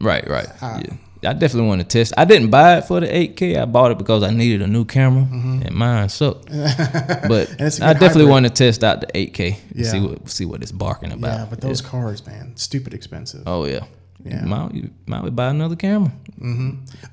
[0.00, 0.48] Right, right.
[0.62, 0.94] Uh, yeah.
[1.24, 2.12] I definitely want to test.
[2.18, 3.60] I didn't buy it for the 8K.
[3.60, 6.46] I bought it because I needed a new camera, and mine sucked.
[6.50, 7.84] But Mm-hmm.
[7.84, 9.56] I definitely want to test out the 8K.
[9.76, 11.38] and See what see what it's barking about.
[11.38, 13.42] yeah, but those cars, man, stupid expensive.
[13.46, 13.84] Oh yeah.
[14.24, 14.42] Yeah.
[14.42, 16.12] You might you might buy another camera.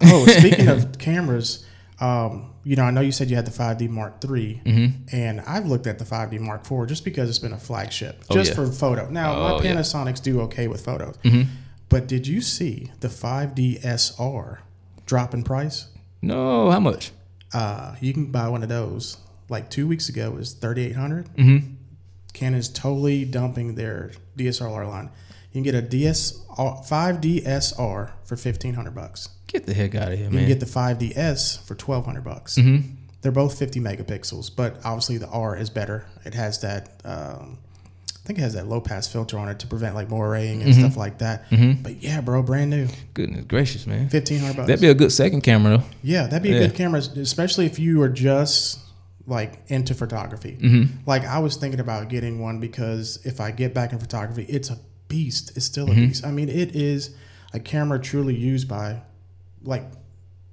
[0.03, 1.65] Oh, speaking of cameras,
[1.99, 5.15] um, you know, I know you said you had the 5D Mark III, Mm-hmm.
[5.15, 8.35] and I've looked at the 5D Mark IV just because it's been a flagship, Oh,
[8.35, 8.55] just yeah.
[8.55, 9.09] for photo.
[9.09, 9.75] Now, Oh, my yeah.
[9.75, 11.49] Panasonics do okay with photos, Mm-hmm.
[11.89, 14.61] But did you see the 5D SR
[15.05, 15.87] drop in price?
[16.21, 17.11] No, how much?
[17.53, 19.17] Uh, you can buy one of those.
[19.49, 21.73] Like two weeks ago, it was 3800 Mm-hmm.
[22.33, 25.09] Canon's totally dumping their DSLR line.
[25.51, 27.75] You can get a DS 5DSR
[28.23, 29.29] for 1500 bucks.
[29.47, 30.41] Get the heck out of here, You man.
[30.45, 32.57] can get the 5DS for 1200 bucks.
[32.57, 32.95] mm-hmm.
[33.21, 36.05] They're both 50 megapixels, but obviously the R is better.
[36.23, 37.57] It has that, um,
[38.23, 40.75] I think it has that low pass filter on it to prevent like moiraying and
[40.75, 41.45] stuff like that.
[41.81, 44.01] But yeah, bro, brand new, Goodness gracious, man.
[44.09, 44.67] 1500 bucks.
[44.67, 45.83] That'd be a good second camera though.
[46.03, 48.79] yeah, that'd be a good camera, especially if you are just
[49.25, 50.57] like into photography.
[50.61, 50.97] Mm-hmm.
[51.07, 54.69] Like I was thinking about getting one because if I get back in photography, it's
[54.69, 54.77] a
[55.07, 55.55] beast.
[55.57, 56.07] It's still a Mm-hmm.
[56.07, 56.25] beast.
[56.25, 57.15] I mean, it is
[57.53, 59.01] a camera truly used by
[59.63, 59.83] like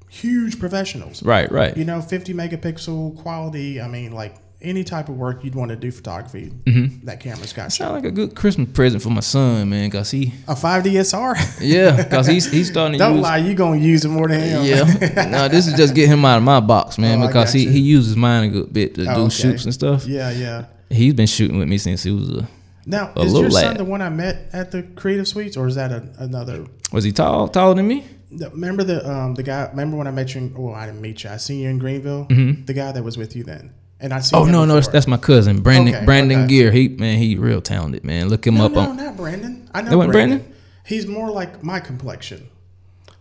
[0.09, 1.23] huge professionals.
[1.23, 1.77] Right, right.
[1.77, 3.81] You know, 50 megapixel quality.
[3.81, 7.05] I mean, like any type of work you'd want to do photography, Mm-hmm.
[7.07, 7.73] that camera's got.
[7.73, 11.59] Sound like a good Christmas present for my son, man, cause he, A 5DSR?
[11.61, 13.23] yeah, cause he's he's starting to Don't use.
[13.23, 14.65] lie, you gonna use it more than him.
[14.65, 17.65] Yeah, no, this is just get him out of my box, man, Oh, because he,
[17.65, 17.71] you.
[17.71, 19.35] he uses mine a good bit to Oh, do okay.
[19.35, 20.07] shoots and stuff.
[20.07, 20.67] yeah, yeah.
[20.89, 22.49] He's been shooting with me since he was a.
[22.89, 23.79] Now, A is little your son lad.
[23.79, 26.67] the one I met at the Creative Suites, or is that a, another?
[26.93, 28.05] Was he tall taller than me?
[28.31, 29.67] Remember the um the guy?
[29.71, 30.43] Remember when I met you?
[30.43, 31.31] In, well, I didn't meet you.
[31.31, 32.27] I seen you in Greenville.
[32.29, 34.19] The guy that was with you then, and I.
[34.19, 34.37] Mm-hmm.
[34.37, 35.95] Oh no, no, that's, my cousin Brandon.
[35.95, 36.49] Okay, Brandon okay.
[36.49, 36.71] Gear.
[36.73, 38.29] He man, he real talented, man.
[38.29, 38.97] Look him No, up no, on.
[38.97, 39.69] not Brandon.
[39.75, 40.39] I know That Brandon.
[40.39, 40.55] Brandon?
[40.85, 42.49] He's more like my complexion.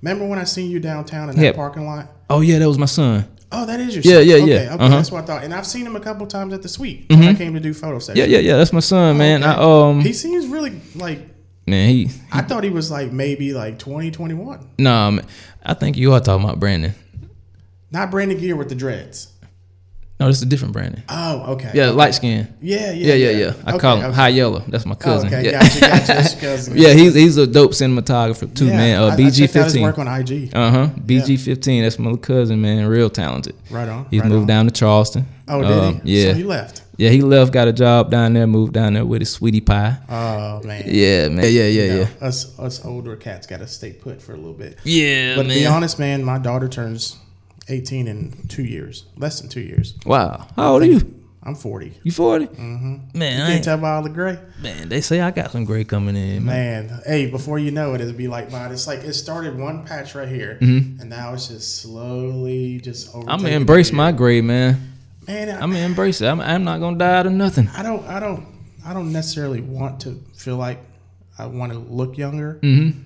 [0.01, 1.51] Remember when I seen you downtown in that Yeah.
[1.53, 2.11] parking lot?
[2.29, 3.27] Oh yeah, that was my son.
[3.51, 4.27] Oh, that is your Yeah, son.
[4.27, 4.73] yeah, okay, yeah.
[4.73, 4.89] Okay, Uh-huh.
[4.89, 5.43] that's what I thought.
[5.43, 7.73] And I've seen him a couple times at the suite when I came to do
[7.73, 8.17] photo sessions.
[8.19, 8.57] Yeah, yeah, yeah.
[8.57, 9.43] That's my son, man.
[9.43, 9.51] Okay.
[9.51, 9.55] I
[9.89, 11.19] um, He seems really like.
[11.65, 12.09] man, he.
[12.31, 14.67] I thought he was like maybe like 20, 21.
[14.77, 15.25] Nah, man,
[15.63, 16.93] I think you are talking about Brandon.
[17.91, 19.27] Not Brandon Gear with the dreads.
[20.17, 21.04] No, this is a different Brandon.
[21.10, 21.71] Oh, okay.
[21.73, 21.91] Yeah, okay.
[21.97, 22.47] light skin.
[22.62, 23.54] Yeah, yeah, Yeah, yeah, yeah.
[23.65, 24.15] I Okay, call him okay.
[24.15, 24.60] High Yellow.
[24.65, 25.34] That's my cousin.
[25.34, 25.62] Oh, okay, yeah.
[25.62, 26.08] gotcha, gotcha.
[26.08, 26.78] That's cousin.
[26.78, 29.01] yeah, he's he's a dope cinematographer too, Yeah, man.
[29.04, 29.84] Uh, I BG checked out his fifteen.
[29.84, 30.56] work on IG.
[30.56, 30.88] Uh huh.
[31.06, 31.84] BG fifteen.
[31.84, 32.88] That's my cousin, man.
[32.88, 33.56] Real talented.
[33.69, 34.06] Right on.
[34.10, 34.47] He's right moved on.
[34.47, 35.25] down to Charleston.
[35.49, 36.23] Oh, did Um, he?
[36.23, 36.32] Yeah.
[36.32, 36.82] So he left.
[36.97, 39.97] yeah, he left, got a job down there, moved down there with his sweetie pie.
[40.08, 40.84] Oh man.
[40.88, 41.43] Yeah, man.
[41.43, 42.25] Yeah, yeah, You yeah, know, yeah.
[42.28, 44.78] Us us older cats got to stay put for a little bit.
[44.86, 45.58] Yeah, But to man.
[45.58, 47.17] be honest, man, my daughter turns
[47.67, 49.95] 18 in two years, less than two years.
[50.06, 50.47] wow.
[50.56, 51.12] How old are you?
[51.47, 51.93] I'm 40.
[52.04, 52.47] You 40?
[52.47, 53.17] Mm-hmm.
[53.19, 54.39] Man, I Can't ain't, tell by all the gray.
[54.63, 56.43] man, they say I got some gray coming in.
[56.43, 56.88] Man.
[56.88, 58.71] Man, hey, before you know it, it'll be like mine.
[58.71, 61.01] It's like it started one patch right here, Mm-hmm.
[61.01, 63.30] and now it's just slowly just over.
[63.30, 64.91] I'm gonna embrace my gray, man.
[65.28, 65.49] man.
[65.49, 66.25] I, I'm gonna embrace it.
[66.28, 67.67] I'm, I'm not gonna die out of nothing.
[67.75, 68.43] I don't, I don't,
[68.84, 70.80] I don't necessarily want to feel like
[71.38, 72.99] I want to look younger Mm-hmm.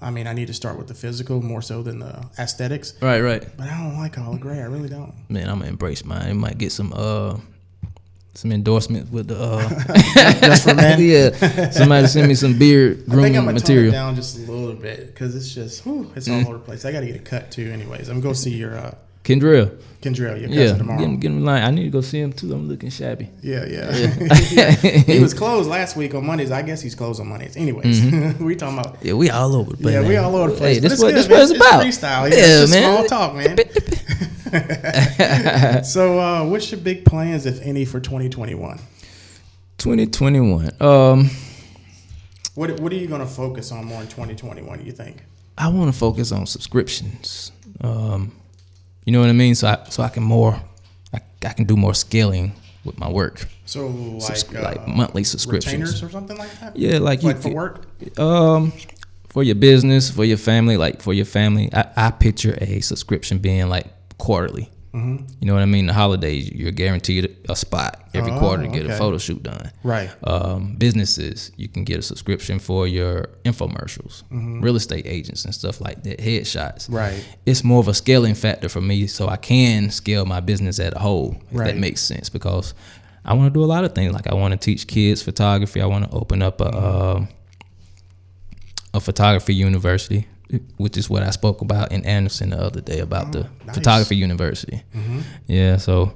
[0.00, 2.94] I mean I need to start with the physical more so than the aesthetics.
[3.02, 3.44] Right, right.
[3.56, 4.60] But I don't like all the gray.
[4.60, 5.12] I really don't.
[5.28, 6.28] Man, I'm gonna embrace mine.
[6.28, 7.36] It might get some uh
[8.34, 9.68] some endorsement with the uh
[10.40, 11.00] Just for men.
[11.02, 11.70] yeah.
[11.70, 13.92] Somebody send me some beard I think grooming I'm gonna tone it material.
[13.92, 16.84] down just a little bit because it's just whew, it's all over the place.
[16.84, 17.70] I got to get a cut too.
[17.72, 18.94] Anyways, I'm gonna go see your uh,
[19.28, 19.70] Kendrell.
[20.00, 20.76] Kendrell, your cousin Yeah.
[20.78, 20.98] tomorrow.
[21.00, 21.62] Get him, get him line.
[21.64, 22.52] I need to go see him too.
[22.52, 23.28] I'm looking shabby.
[23.42, 24.70] Yeah, yeah.
[24.70, 26.50] he was closed last week on Mondays.
[26.52, 27.56] I guess he's closed on Mondays.
[27.56, 28.00] Anyways,
[28.40, 28.96] we talking about.
[29.02, 29.94] Yeah, we all over the place.
[29.94, 30.76] Yeah, we all over the place.
[30.76, 31.38] Hey, this what good, this man.
[31.38, 31.84] what it's about.
[31.84, 32.30] freestyle.
[32.30, 33.06] Yeah, Yeah, man.
[33.06, 33.56] small talk, man.
[35.84, 38.78] so, uh, what's your big plans, if any, for 2021?
[39.78, 40.70] 2021.
[40.80, 41.30] Um,
[42.54, 44.84] What What are you going to focus on more in 2021?
[44.86, 45.22] You think?
[45.56, 47.50] I want to focus on subscriptions.
[47.80, 48.32] Um,
[49.08, 49.54] you know what I mean?
[49.54, 50.60] So I so I can more,
[51.14, 52.52] I, I can do more scaling
[52.84, 53.48] with my work.
[53.64, 55.72] So, like, Subs- uh, like monthly subscriptions.
[55.72, 56.76] retainers or something like that.
[56.76, 57.86] Yeah, like you for work.
[58.18, 58.70] Um,
[59.30, 63.38] for your business, for your family, like for your family, I, I picture a subscription
[63.38, 63.86] being like
[64.18, 64.68] quarterly.
[64.94, 65.26] Mm-hmm.
[65.40, 65.86] You know what I mean?
[65.86, 68.98] The holidays, you're guaranteed a spot every Oh, quarter to get a okay.
[68.98, 69.70] photo shoot done.
[69.82, 70.10] Right.
[70.24, 74.60] Um, businesses, you can get a subscription for your infomercials, Mm-hmm.
[74.62, 76.90] real estate agents and stuff like that, headshots.
[76.90, 77.22] Right.
[77.44, 80.94] It's more of a scaling factor for me, so I can scale my business at
[80.96, 81.66] a whole, if Right.
[81.66, 82.28] that makes sense.
[82.30, 82.72] Because
[83.24, 84.12] I want to do a lot of things.
[84.14, 85.82] Like I want to teach kids photography.
[85.82, 87.22] I want to open up a Mm-hmm.
[87.24, 87.26] uh,
[88.94, 90.26] a photography university,
[90.76, 93.76] which is what I spoke about in Anderson the other day about the Oh, nice.
[93.76, 94.82] photography university.
[94.94, 95.20] Mm-hmm.
[95.46, 96.14] Yeah, so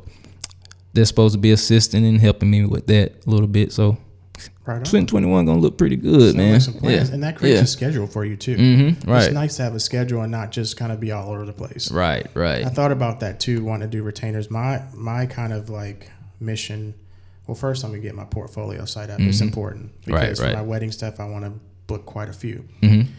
[0.95, 3.73] they're supposed to be assisting and helping me with that a little bit.
[3.73, 3.99] So
[4.65, 4.79] Right.
[4.79, 6.93] 2021 gonna look pretty good, Sound man.
[6.93, 7.65] Yeah, And that creates yeah.
[7.65, 8.57] a schedule for you too.
[8.57, 9.11] Mm-hmm.
[9.11, 11.45] Right, It's nice to have a schedule and not just kind of be all over
[11.45, 11.91] the place.
[11.93, 12.65] right, right.
[12.65, 14.51] I thought about that too, wanting to do retainers.
[14.51, 16.95] My my kind of like mission.
[17.47, 19.21] Well, first I'm gonna get my portfolio site up.
[19.21, 20.13] It's important Mm-hmm.
[20.13, 20.51] Right, because right.
[20.53, 21.53] for my wedding stuff, I want to
[21.89, 22.65] book quite a few.
[22.83, 23.11] Mm-hmm.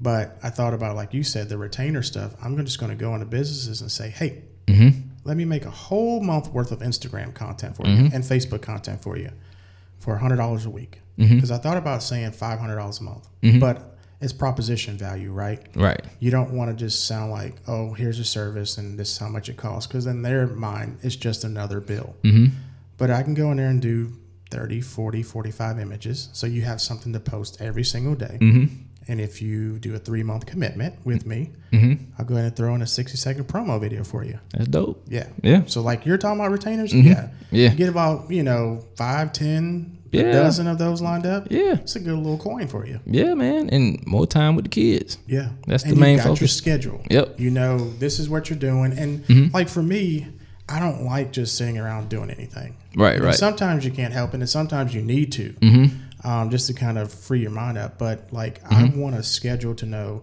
[0.00, 2.34] But I thought about like you said, the retainer stuff.
[2.42, 4.98] I'm just going to go into businesses and say, hey, Mm-hmm.
[5.24, 8.06] let me make a whole month worth of Instagram content for Mm-hmm.
[8.06, 9.30] you and Facebook content for you
[10.00, 11.00] for hundred dollars a week.
[11.18, 11.36] Mm-hmm.
[11.36, 13.28] Because I thought about saying five hundred dollars a month,
[13.60, 15.60] but it's proposition value, right?
[15.76, 16.02] Right.
[16.18, 19.28] You don't want to just sound like, oh, here's a service and this is how
[19.28, 22.16] much it costs, because in their mind, it's just another bill.
[22.24, 22.46] Mm-hmm.
[22.98, 24.12] But I can go in there and do
[24.50, 26.28] 30, 40, 45 images.
[26.32, 28.38] So you have something to post every single day.
[29.06, 29.12] Mm-hmm.
[29.12, 32.04] And if you do a three month commitment with me, Mm-hmm.
[32.18, 34.38] I'll go ahead and throw in a 60 second promo video for you.
[34.52, 35.02] That's dope.
[35.08, 35.26] Yeah.
[35.42, 35.64] Yeah.
[35.66, 36.90] So, like you're talking about retainers?
[36.92, 37.04] Mhm.
[37.04, 37.28] Yeah.
[37.50, 37.70] Yeah.
[37.72, 40.32] You get about, you know, five, ten, a Yeah.
[40.32, 41.48] dozen of those lined up.
[41.50, 41.74] Yeah.
[41.74, 43.00] It's a good little coin for you.
[43.04, 43.68] Yeah, man.
[43.68, 45.18] And more time with the kids.
[45.26, 47.02] Yeah, That's the main got Your schedule.
[47.10, 47.38] Yep.
[47.38, 49.52] You know this is what you're doing, and Mhm.
[49.52, 50.28] like for me,
[50.68, 52.74] I don't like just sitting around doing anything.
[52.96, 53.34] Right, know, right.
[53.34, 55.96] Sometimes you can't help it, and sometimes you need to, Mm-hmm.
[56.24, 57.98] Um, just to kind of free your mind up.
[57.98, 58.74] But like, Mm-hmm.
[58.98, 60.22] I want a schedule to know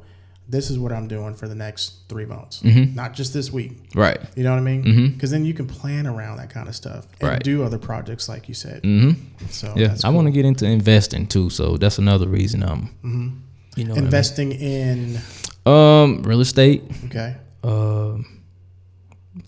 [0.49, 2.93] this is what I'm doing for the next three months, Mhm.
[2.95, 3.77] not just this week.
[3.95, 4.19] Right.
[4.35, 5.13] You know what I mean?
[5.13, 7.41] Because then you can plan around that kind of stuff and Right.
[7.43, 8.83] do other projects, like you said.
[8.83, 9.45] Mm-hmm.
[9.49, 9.95] So Yeah.
[10.03, 13.29] I want to get into investing too, so that's another reason I'm hmm
[13.77, 14.05] you know what I mean?
[14.05, 15.19] investing in.
[15.65, 17.35] um real estate, Okay.
[17.63, 18.25] um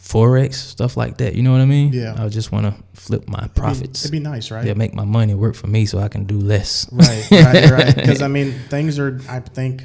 [0.05, 1.33] forex, stuff like that.
[1.33, 1.91] You know what I mean?
[1.91, 2.13] Yeah.
[2.17, 4.03] I just want to flip my It'd be- profits.
[4.05, 4.63] It'd be nice, right?
[4.65, 6.87] yeah, make my money work for me so I can do less.
[6.91, 7.95] Right, right, right.
[7.95, 9.19] Because I mean, things are.
[9.27, 9.83] I think,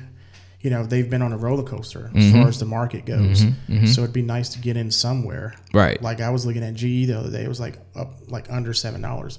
[0.61, 2.33] you know, they've been on a roller coaster as Mhm.
[2.33, 3.43] far as the market goes.
[3.45, 3.89] Mhm, mhm.
[3.89, 5.55] So it'd be nice to get in somewhere.
[5.73, 6.01] Right.
[6.03, 7.43] Like I was looking at GE the other day.
[7.45, 9.39] It was like up like under seven dollars.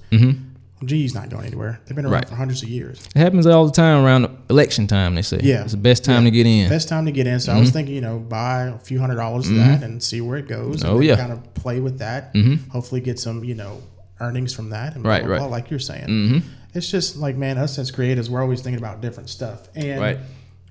[0.84, 1.17] Mm-hmm.
[1.17, 1.80] Not going anywhere.
[1.86, 2.30] They've been around Right.
[2.30, 3.00] for hundreds of years.
[3.15, 5.15] It happens all the time around election time.
[5.15, 5.39] They say.
[5.44, 5.62] Yeah.
[5.63, 6.70] It's the best time to get in.
[6.70, 7.39] Best time to get in.
[7.39, 10.22] So I was thinking, you know, buy a few hundred dollars of that and see
[10.22, 10.84] where it goes.
[10.84, 11.15] Oh, and yeah.
[11.15, 12.34] Kind of play with that.
[12.34, 12.67] Mhm.
[12.70, 13.82] Hopefully get some, you know,
[14.20, 14.94] earnings from that.
[14.96, 15.50] And blah, Right, blah, right.
[15.50, 16.08] like you're saying.
[16.08, 16.48] Mm-hmm.
[16.74, 19.67] It's just like, man, us as creators, we're always thinking about different stuff.
[19.76, 20.20] And Right.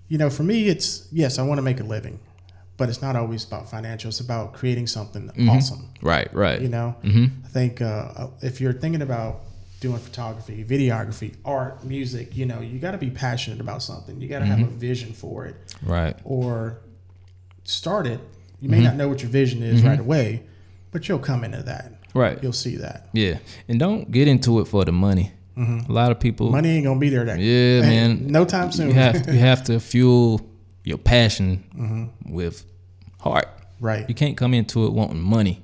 [0.09, 2.19] you know, for me, it's yes, I want to make a living,
[2.77, 4.09] but it's not always about financial.
[4.09, 5.51] It's about creating something Mm-hmm.
[5.51, 5.89] awesome.
[6.03, 6.61] Right, right.
[6.61, 6.97] You know.
[7.05, 9.43] I think uh, if you're thinking about
[9.81, 14.21] doing photography, videography, art, music, you know, you got to be passionate about something.
[14.21, 14.79] You got to have a Mm-hmm.
[14.79, 16.17] vision for it, Right.
[16.25, 16.79] or
[17.65, 18.21] start it.
[18.61, 18.85] You may Mm-hmm.
[18.85, 20.43] not know what your vision is right away,
[20.93, 21.95] but you'll come into that.
[22.13, 22.39] Right.
[22.43, 23.39] You'll see that Yeah.
[23.69, 25.33] And don't get into it for the money.
[25.57, 27.25] A lot of people money ain't gonna be there.
[27.25, 28.27] That Yeah, man.
[28.29, 28.89] No time soon.
[28.89, 30.41] You have you have to fuel
[30.85, 32.65] your passion with
[33.19, 33.47] heart.
[33.79, 34.09] right.
[34.09, 35.63] You can't come into it wanting money.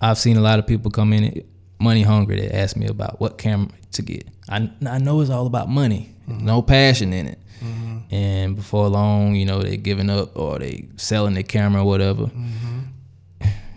[0.00, 1.44] I've seen a lot of people come in
[1.80, 4.26] money hungry that ask me about what camera to get.
[4.48, 7.38] I, I know it's all about money, no passion in it.
[7.60, 8.14] Mm-hmm.
[8.14, 12.24] And before long, you know, they're giving up or they selling their camera or whatever.
[12.24, 12.78] Mm-hmm.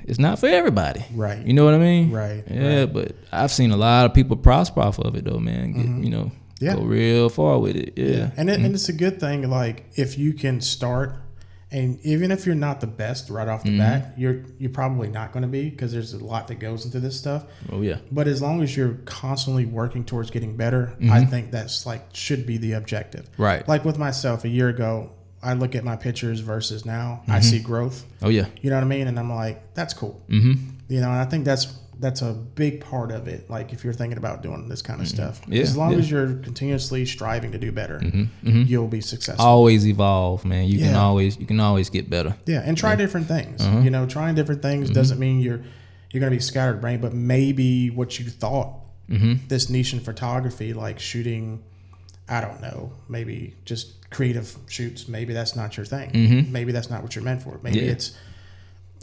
[0.05, 1.03] It's not for everybody.
[1.13, 1.45] Right.
[1.45, 2.11] You know what I mean?
[2.11, 5.73] Right, Yeah, but I've seen a lot of people prosper off of it though, man.
[5.73, 6.03] Get, mm-hmm.
[6.03, 6.75] You know, Yeah.
[6.75, 7.93] go real far with it.
[7.97, 8.31] Yeah.
[8.35, 9.49] And it, and it's a good thing.
[9.49, 11.15] Like if you can start,
[11.73, 13.79] and even if you're not the best right off the Mm-hmm.
[13.79, 16.99] bat, you're you're probably not going to be because there's a lot that goes into
[16.99, 17.45] this stuff.
[17.71, 17.97] Oh yeah.
[18.11, 21.11] But as long as you're constantly working towards getting better, Mm-hmm.
[21.11, 23.29] I think that's like should be the objective.
[23.37, 23.67] Right.
[23.67, 27.41] Like with myself, a year ago, I look at my pictures versus now, I Mm-hmm.
[27.41, 28.05] see growth.
[28.21, 28.45] Oh yeah.
[28.61, 29.07] You know what I mean?
[29.07, 30.23] And I'm like, that's cool.
[30.29, 30.53] Mm-hmm.
[30.89, 31.65] You know, and I think that's
[31.99, 33.49] that's a big part of it.
[33.49, 35.53] Like if you're thinking about doing this kind of stuff, Mm-hmm.
[35.53, 35.97] Yeah, as long yeah.
[35.99, 38.63] as you're continuously striving to do better, Mm-hmm.
[38.65, 39.45] you'll be successful.
[39.45, 40.67] Always evolve, man.
[40.67, 42.35] You can always you can always get better.
[42.45, 43.61] Yeah, and try different things.
[43.61, 43.79] Uh-huh.
[43.79, 44.93] You know, trying different things Mm-hmm.
[44.95, 45.61] doesn't mean you're
[46.11, 48.79] you're going to be scattered brain, but maybe what you thought
[49.09, 49.47] Mm-hmm.
[49.49, 51.61] this niche in photography, like shooting,
[52.29, 55.07] I don't know, maybe just creative shoots.
[55.09, 56.51] Maybe that's not your thing.
[56.51, 57.59] Maybe that's not what you're meant for.
[57.61, 57.85] Maybe Mm-hmm.
[57.87, 57.91] Yeah.
[57.91, 58.17] it's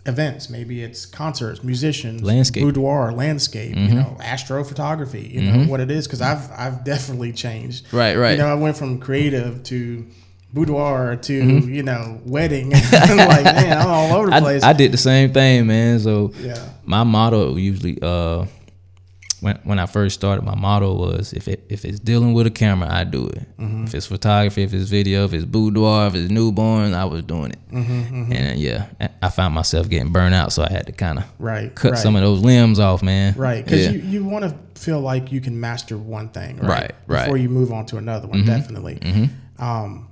[0.07, 0.49] events.
[0.51, 2.63] Maybe it's concerts, musicians, Landscape.
[2.63, 2.69] Mm-hmm.
[2.69, 3.77] boudoir, landscape.
[3.77, 5.31] You know, astrophotography.
[5.31, 7.93] You know what it is because I've I've definitely changed.
[7.93, 8.33] Right, right.
[8.33, 10.07] You know, I went from creative to
[10.53, 11.73] boudoir to Mm-hmm.
[11.73, 12.71] you know wedding.
[12.71, 14.63] like man, I'm all over the I, place.
[14.63, 16.01] I did the same thing, man.
[16.01, 18.47] So yeah, my motto usually uh
[19.41, 22.51] when when I first started, my motto was if it if it's dealing with a
[22.51, 23.57] camera, I do it.
[23.59, 23.85] Mm-hmm.
[23.85, 27.53] If it's photography, if it's video, if it's boudoir, if it's newborn, I was doing
[27.53, 27.59] it.
[27.73, 31.19] Mm-hmm, And yeah, I- I found myself getting burnt out, so I had to kind
[31.19, 31.75] of right.
[31.75, 31.99] cut right.
[32.01, 33.35] some of those limbs off, man.
[33.37, 33.93] Right, because Yeah.
[33.93, 36.69] you, you want to feel like you can master one thing, right?
[36.69, 37.25] Right, right.
[37.25, 38.99] Before you move on to another one, definitely.
[39.59, 40.09] Um,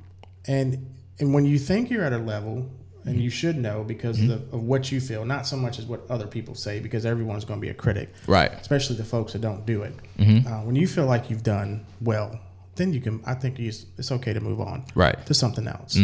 [0.47, 0.87] and
[1.21, 2.71] and when you think you're at a level,
[3.09, 5.87] and you should know because of, the, of what you feel, not so much as
[5.87, 8.53] what other people say, because everyone's going to be a critic, right.
[8.53, 9.95] especially the folks that don't do it.
[10.19, 10.47] Mm-hmm.
[10.47, 12.39] Uh, when you feel like you've done well,
[12.77, 13.21] then you can.
[13.27, 13.69] I think you,
[13.99, 15.17] it's okay to move on Right.
[15.17, 15.25] Mm-hmm.
[15.25, 15.97] to something else.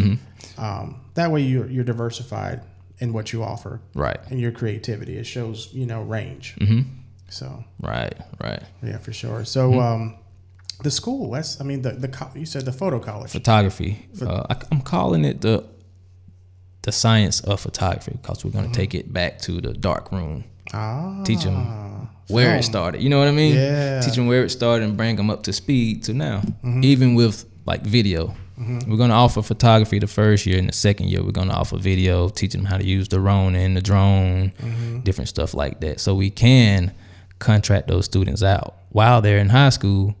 [0.57, 2.61] Um, that way, you're, you're diversified
[2.99, 4.17] in what you offer Right.
[4.29, 5.17] and your creativity.
[5.17, 6.55] It shows you know range.
[6.59, 6.81] Mm-hmm.
[7.29, 8.13] So Right.
[8.41, 8.61] Right.
[8.83, 9.45] yeah, for sure.
[9.45, 9.79] So, Mm-hmm.
[9.79, 10.15] um,
[10.83, 11.31] the school.
[11.31, 11.61] That's.
[11.61, 13.31] I mean, the the you said the photo college.
[13.31, 14.09] photography.
[14.21, 15.63] Uh, I, I'm calling it the
[16.85, 20.43] the science of photography because we're going to take it back to the dark room,
[20.73, 22.59] Ah, teach them where film.
[22.59, 23.01] it started.
[23.03, 23.55] You know what I mean?
[23.55, 24.01] Yeah.
[24.01, 26.41] Teach them where it started and bring them up to speed to now.
[26.81, 31.09] Even with like video, we're going to offer photography the first year, and the second
[31.09, 33.81] year we're going to offer video, teaching them how to use the Ronin and the
[33.81, 34.53] drone,
[35.03, 35.99] different stuff like that.
[35.99, 36.93] So we can
[37.39, 40.15] contract those students out while they're in high school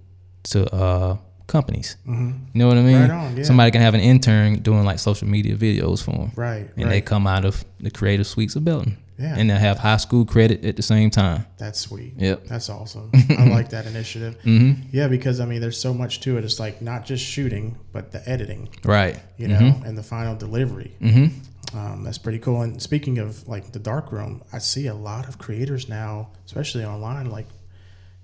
[0.51, 1.97] to uh, companies.
[2.05, 3.01] You know what I mean?
[3.01, 3.43] Right on, yeah.
[3.43, 6.31] Somebody can have an intern doing like social media videos for them.
[6.35, 8.97] Right, And they come out of the creative suites of Belton.
[9.17, 9.35] Yeah.
[9.37, 11.45] And they'll have high school credit at the same time.
[11.57, 12.15] That's sweet.
[12.17, 12.47] Yep.
[12.47, 13.11] That's awesome.
[13.29, 14.37] I like that initiative.
[14.43, 14.89] Mm-hmm.
[14.91, 16.43] Yeah, because I mean, there's so much to it.
[16.43, 19.17] It's like not just shooting, but the editing, Right.
[19.37, 20.97] you know, and the final delivery.
[21.01, 21.77] Mm-hmm.
[21.77, 22.61] Um, that's pretty cool.
[22.61, 26.83] And speaking of like the dark room, I see a lot of creators now, especially
[26.83, 27.47] online, like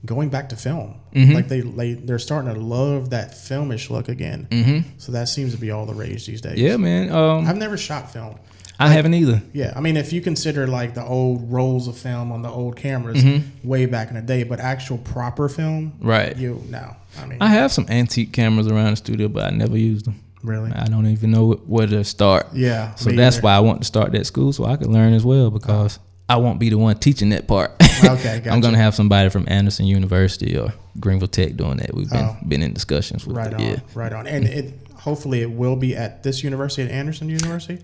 [0.06, 0.96] going back to film.
[1.14, 1.34] Mm-hmm.
[1.34, 4.48] Like they, they they're starting to love that filmish look again.
[4.50, 4.90] Mm-hmm.
[4.98, 6.60] So that seems to be all the rage these days.
[6.60, 7.12] Yeah, man.
[7.12, 8.40] Um, I've never shot film.
[8.80, 9.44] I haven't either.
[9.54, 12.76] Yeah, I mean, if you consider like the old rolls of film on the old
[12.78, 13.24] cameras
[13.64, 16.08] way back in the day, but actual proper film, Mm-hmm.
[16.08, 16.36] Right.
[16.36, 19.78] You no, I mean, I have some antique cameras around the studio, but I never
[19.78, 20.20] used them.
[20.42, 22.48] really, I don't even know where to start.
[22.54, 22.96] yeah.
[22.96, 23.44] So that's either.
[23.44, 26.38] why I want to start that school so I can learn as well because I
[26.38, 27.72] won't be the one teaching that part.
[27.82, 28.04] Okay,
[28.40, 28.50] gotcha.
[28.52, 31.94] I'm gonna have somebody from Anderson University or Greenville Tech doing that.
[31.94, 32.38] We've been Oh.
[32.48, 33.54] been in discussions with right it.
[33.56, 33.76] on, Yeah.
[33.94, 37.80] right on, and it hopefully it will be at this university at Anderson University.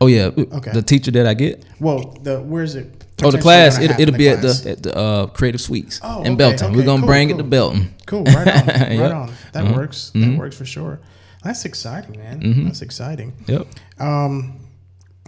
[0.00, 0.30] Oh yeah.
[0.36, 0.72] Okay.
[0.72, 1.64] The teacher that I get.
[1.80, 3.04] Well, the where is it?
[3.22, 3.78] Oh, the class.
[3.78, 4.60] It, it'll be at class?
[4.60, 6.74] the at the uh, Creative Suites Oh, in okay, Belton.
[6.74, 7.38] We're gonna cool, bring it cool.
[7.38, 7.94] to Belton.
[8.04, 9.12] Cool, right on, right Yep.
[9.14, 9.32] on.
[9.52, 9.76] That Mhm.
[9.76, 10.10] works.
[10.10, 10.36] That Mhm.
[10.38, 10.98] works for sure.
[11.44, 12.40] That's exciting, man.
[12.40, 12.64] Mhm.
[12.66, 13.32] That's exciting.
[13.46, 13.66] Yep.
[14.00, 14.54] Um,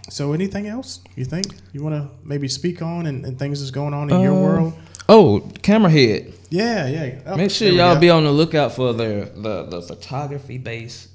[0.09, 3.71] so anything else you think you want to maybe speak on and, and things that's
[3.71, 4.73] going on in your Uh, world?
[5.07, 6.33] Oh, camera head.
[6.51, 7.19] Yeah, yeah.
[7.25, 11.09] Oh, Make sure y'all be on the lookout for the the, the photography based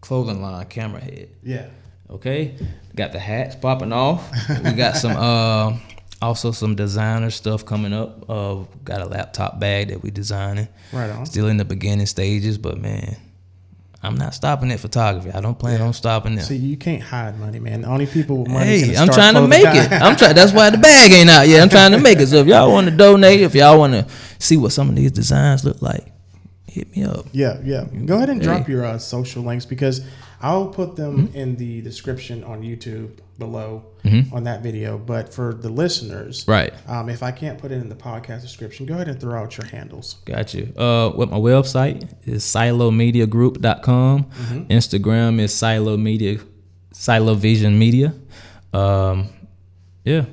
[0.00, 1.28] clothing line, camera head.
[1.42, 1.66] Yeah.
[2.08, 2.56] Okay,
[2.96, 4.28] got the hats popping off.
[4.64, 5.76] we got some uh,
[6.20, 8.28] also some designer stuff coming up.
[8.28, 10.66] Uh, got a laptop bag that we designing.
[10.92, 11.24] Right on.
[11.26, 13.16] Still in the beginning stages, but man,
[14.02, 15.30] I'm not stopping at photography.
[15.30, 16.44] I don't plan on stopping there.
[16.44, 17.82] See, you can't hide money, man.
[17.82, 18.80] The only people with money.
[18.80, 19.92] Hey, I'm trying to make it.
[19.92, 20.34] I'm trying.
[20.34, 21.62] That's why the bag ain't out yet.
[21.62, 22.28] I'm trying to make it.
[22.28, 24.06] So if y'all want to donate, if y'all want to
[24.38, 26.10] see what some of these designs look like,
[26.70, 27.26] hit me up.
[27.32, 27.84] Yeah, yeah.
[28.06, 28.72] Go ahead and drop Hey.
[28.72, 30.00] your uh, social links because
[30.40, 31.36] I'll put them Mm-hmm.
[31.36, 33.84] in the description on YouTube below
[34.32, 34.96] on that video.
[34.98, 36.72] But for the listeners, Right.
[36.86, 39.56] um, if I can't put it in the podcast description, go ahead and throw out
[39.58, 40.16] your handles.
[40.24, 40.72] Got you.
[40.76, 44.24] Uh, what my website is silomediagroup.com.
[44.70, 46.38] Instagram is silo media,
[46.92, 48.14] silo vision media.
[48.72, 49.28] Um,
[50.04, 50.24] yeah.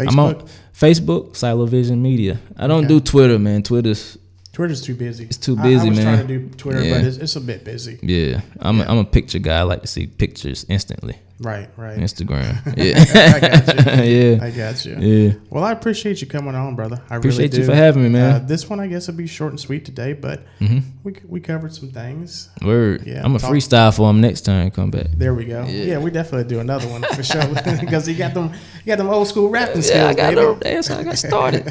[0.00, 2.40] I'm on Facebook, Silo Vision Media.
[2.56, 2.88] I don't Okay.
[2.94, 3.62] do Twitter, man.
[3.62, 4.18] Twitter's
[4.54, 5.24] Twitter's too busy.
[5.24, 6.16] It's too busy, I, busy, was man.
[6.16, 6.96] trying to do Twitter, Yeah.
[6.98, 7.98] but it's, it's a bit busy.
[8.02, 8.40] yeah.
[8.60, 9.58] I'm A, I'm a picture guy.
[9.58, 11.18] I like to see pictures instantly.
[11.44, 11.98] Right, right.
[11.98, 12.56] Instagram.
[12.76, 12.94] Yeah.
[13.04, 13.40] I Yeah.
[13.40, 14.12] got you.
[14.34, 14.44] yeah.
[14.44, 14.96] I got you.
[14.98, 15.32] Yeah.
[15.50, 17.00] Well, I appreciate you coming on, brother.
[17.10, 18.32] I Appreciate really you for having me, man.
[18.34, 21.40] Uh, this one, I guess, will be short and sweet today, but hmm we we
[21.40, 22.48] covered some things.
[22.62, 23.06] Word.
[23.06, 24.70] Yeah, I'm a talk- freestyle for him next time.
[24.70, 25.08] Come back.
[25.16, 25.64] There we go.
[25.64, 25.98] Yeah, Yeah.
[25.98, 27.46] we definitely do another one for sure
[27.80, 28.50] because you got them,
[28.84, 31.18] you got them old school rapping skills, Yeah, I got no, that's how I got
[31.18, 31.66] started.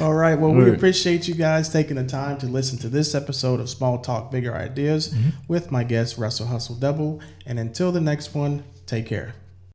[0.00, 0.34] All right.
[0.38, 3.98] Well, we appreciate you guys taking the time to listen to this episode of Small
[3.98, 5.28] Talk, Bigger Ideas Mm-hmm.
[5.48, 7.20] with my guest Russell Hustle Double.
[7.46, 9.34] And until the next one, take care.